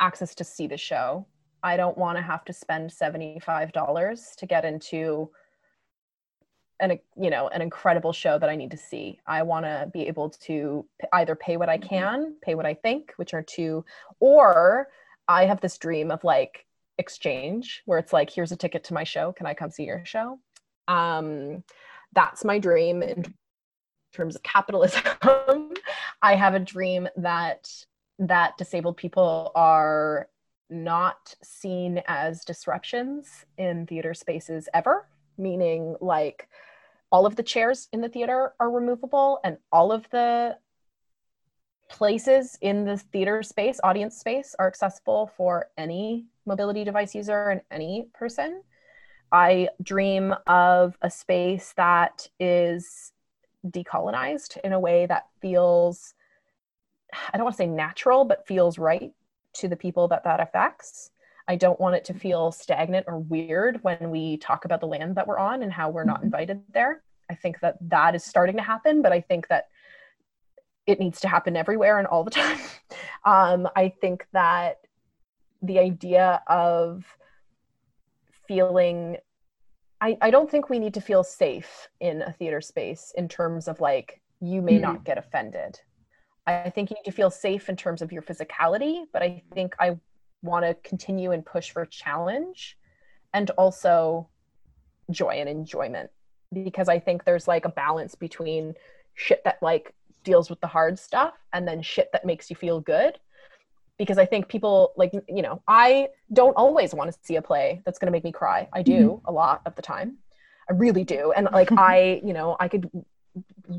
[0.00, 1.26] access to see the show.
[1.62, 5.30] I don't want to have to spend $75 to get into
[6.80, 9.18] an you know an incredible show that I need to see.
[9.26, 11.88] I want to be able to either pay what I mm-hmm.
[11.88, 13.84] can, pay what I think, which are two,
[14.20, 14.88] or
[15.26, 16.66] I have this dream of like
[16.98, 19.32] exchange where it's like here's a ticket to my show.
[19.32, 20.38] Can i come see your show?
[20.86, 21.64] Um,
[22.12, 23.34] that's my dream in
[24.12, 25.02] terms of capitalism.
[26.22, 27.70] I have a dream that
[28.18, 30.28] that disabled people are
[30.70, 35.06] not seen as disruptions in theater spaces ever
[35.38, 36.48] meaning like
[37.10, 40.56] all of the chairs in the theater are removable and all of the
[41.88, 47.60] places in the theater space audience space are accessible for any mobility device user and
[47.70, 48.62] any person.
[49.32, 53.12] I dream of a space that is
[53.66, 56.14] decolonized in a way that feels,
[57.32, 59.12] I don't want to say natural, but feels right
[59.54, 61.10] to the people that that affects.
[61.46, 65.16] I don't want it to feel stagnant or weird when we talk about the land
[65.16, 66.26] that we're on and how we're not mm-hmm.
[66.26, 67.02] invited there.
[67.30, 69.68] I think that that is starting to happen, but I think that
[70.88, 72.58] it needs to happen everywhere and all the time.
[73.24, 74.78] Um, I think that
[75.62, 77.04] the idea of
[78.48, 79.18] feeling
[80.00, 83.66] I, I don't think we need to feel safe in a theater space in terms
[83.66, 84.82] of like you may mm-hmm.
[84.82, 85.80] not get offended
[86.46, 89.74] i think you need to feel safe in terms of your physicality but i think
[89.80, 89.96] i
[90.42, 92.78] want to continue and push for challenge
[93.34, 94.28] and also
[95.10, 96.08] joy and enjoyment
[96.62, 98.74] because i think there's like a balance between
[99.14, 99.92] shit that like
[100.24, 103.18] deals with the hard stuff and then shit that makes you feel good
[103.98, 107.82] because I think people like you know I don't always want to see a play
[107.84, 108.68] that's going to make me cry.
[108.72, 109.26] I do mm-hmm.
[109.28, 110.18] a lot of the time.
[110.70, 111.32] I really do.
[111.32, 112.90] And like I, you know, I could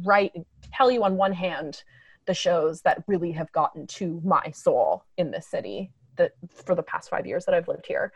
[0.05, 0.33] write
[0.73, 1.83] tell you on one hand
[2.27, 6.83] the shows that really have gotten to my soul in this city that for the
[6.83, 8.11] past 5 years that I've lived here.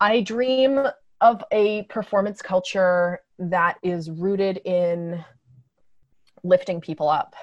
[0.00, 0.86] I dream
[1.20, 5.24] of a performance culture that is rooted in
[6.44, 7.34] lifting people up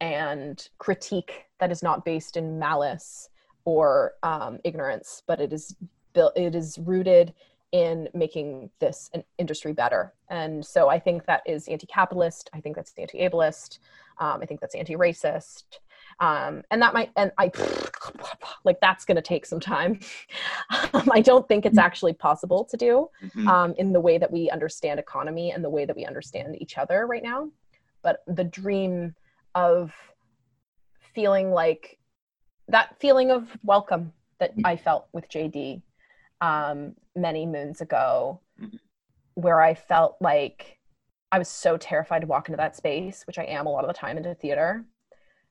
[0.00, 3.28] and critique that is not based in malice
[3.64, 5.76] or um, ignorance, but it is
[6.12, 6.32] built.
[6.36, 7.34] It is rooted
[7.72, 10.14] in making this an industry better.
[10.30, 12.48] And so I think that is anti-capitalist.
[12.54, 13.80] I think that's anti-ableist.
[14.18, 15.64] Um, I think that's anti-racist.
[16.20, 17.50] Um, and that might and I
[18.64, 20.00] like that's going to take some time.
[20.94, 23.48] um, I don't think it's actually possible to do mm-hmm.
[23.48, 26.78] um, in the way that we understand economy and the way that we understand each
[26.78, 27.50] other right now.
[28.06, 29.16] But the dream
[29.56, 29.92] of
[31.12, 31.98] feeling like
[32.68, 35.82] that feeling of welcome that I felt with JD
[36.40, 38.40] um, many moons ago,
[39.34, 40.78] where I felt like
[41.32, 43.88] I was so terrified to walk into that space, which I am a lot of
[43.88, 44.84] the time into theater.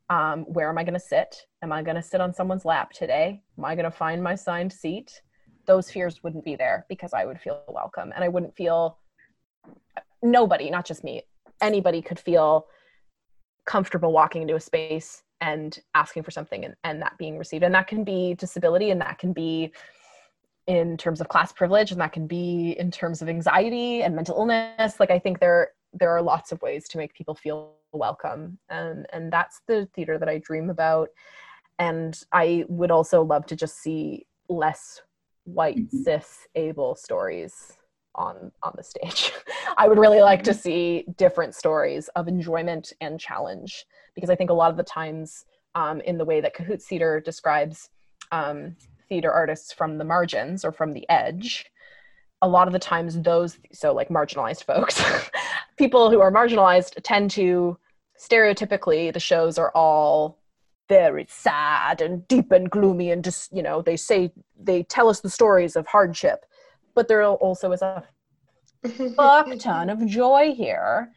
[0.09, 1.47] Um, where am I going to sit?
[1.61, 3.43] Am I going to sit on someone's lap today?
[3.57, 5.21] Am I going to find my signed seat?
[5.65, 8.97] Those fears wouldn't be there because I would feel welcome and I wouldn't feel
[10.23, 11.23] nobody, not just me,
[11.65, 12.67] anybody could feel
[13.65, 17.63] comfortable walking into a space and asking for something and, and that being received.
[17.63, 19.73] And that can be disability and that can be
[20.67, 24.35] in terms of class privilege and that can be in terms of anxiety and mental
[24.37, 24.99] illness.
[24.99, 28.57] Like i think there there are lots of ways to make people feel welcome.
[28.69, 31.09] And and that's the theater that i dream about.
[31.77, 35.01] And i would also love to just see less
[35.43, 36.03] white mm-hmm.
[36.03, 37.77] cis able stories
[38.15, 39.31] on on the stage.
[39.77, 43.85] I would really like to see different stories of enjoyment and challenge
[44.15, 45.45] because I think a lot of the times
[45.75, 47.89] um, in the way that Cahoots Theater describes
[48.31, 48.75] um,
[49.09, 51.65] theater artists from the margins or from the edge,
[52.41, 55.03] a lot of the times those so like marginalized folks,
[55.77, 57.77] people who are marginalized tend to
[58.19, 60.39] stereotypically the shows are all
[60.87, 65.21] very sad and deep and gloomy and just you know they say they tell us
[65.21, 66.45] the stories of hardship
[66.95, 68.03] but there also is a
[69.15, 71.11] fuck ton of joy here.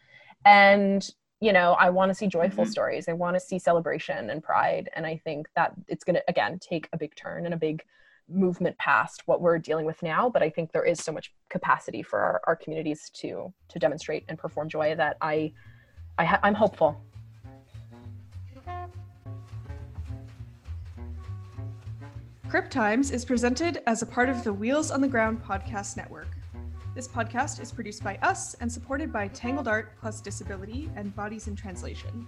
[0.44, 1.08] And,
[1.40, 2.70] you know, I want to see joyful mm-hmm.
[2.70, 3.08] stories.
[3.08, 4.90] I want to see celebration and pride.
[4.94, 7.82] And I think that it's going to, again, take a big turn and a big
[8.28, 12.02] movement past what we're dealing with now but i think there is so much capacity
[12.02, 15.50] for our, our communities to to demonstrate and perform joy that i,
[16.18, 17.00] I ha- i'm hopeful
[22.48, 26.28] Crip Times is presented as a part of the Wheels on the Ground podcast network.
[26.94, 31.46] This podcast is produced by us and supported by Tangled Art Plus Disability and Bodies
[31.46, 32.26] in Translation.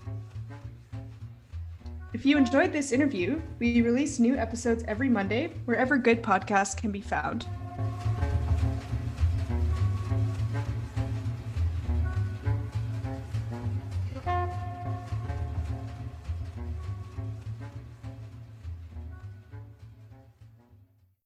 [2.13, 6.93] If you enjoyed this interview, we release new episodes every Monday wherever good podcasts can
[6.93, 7.47] be found.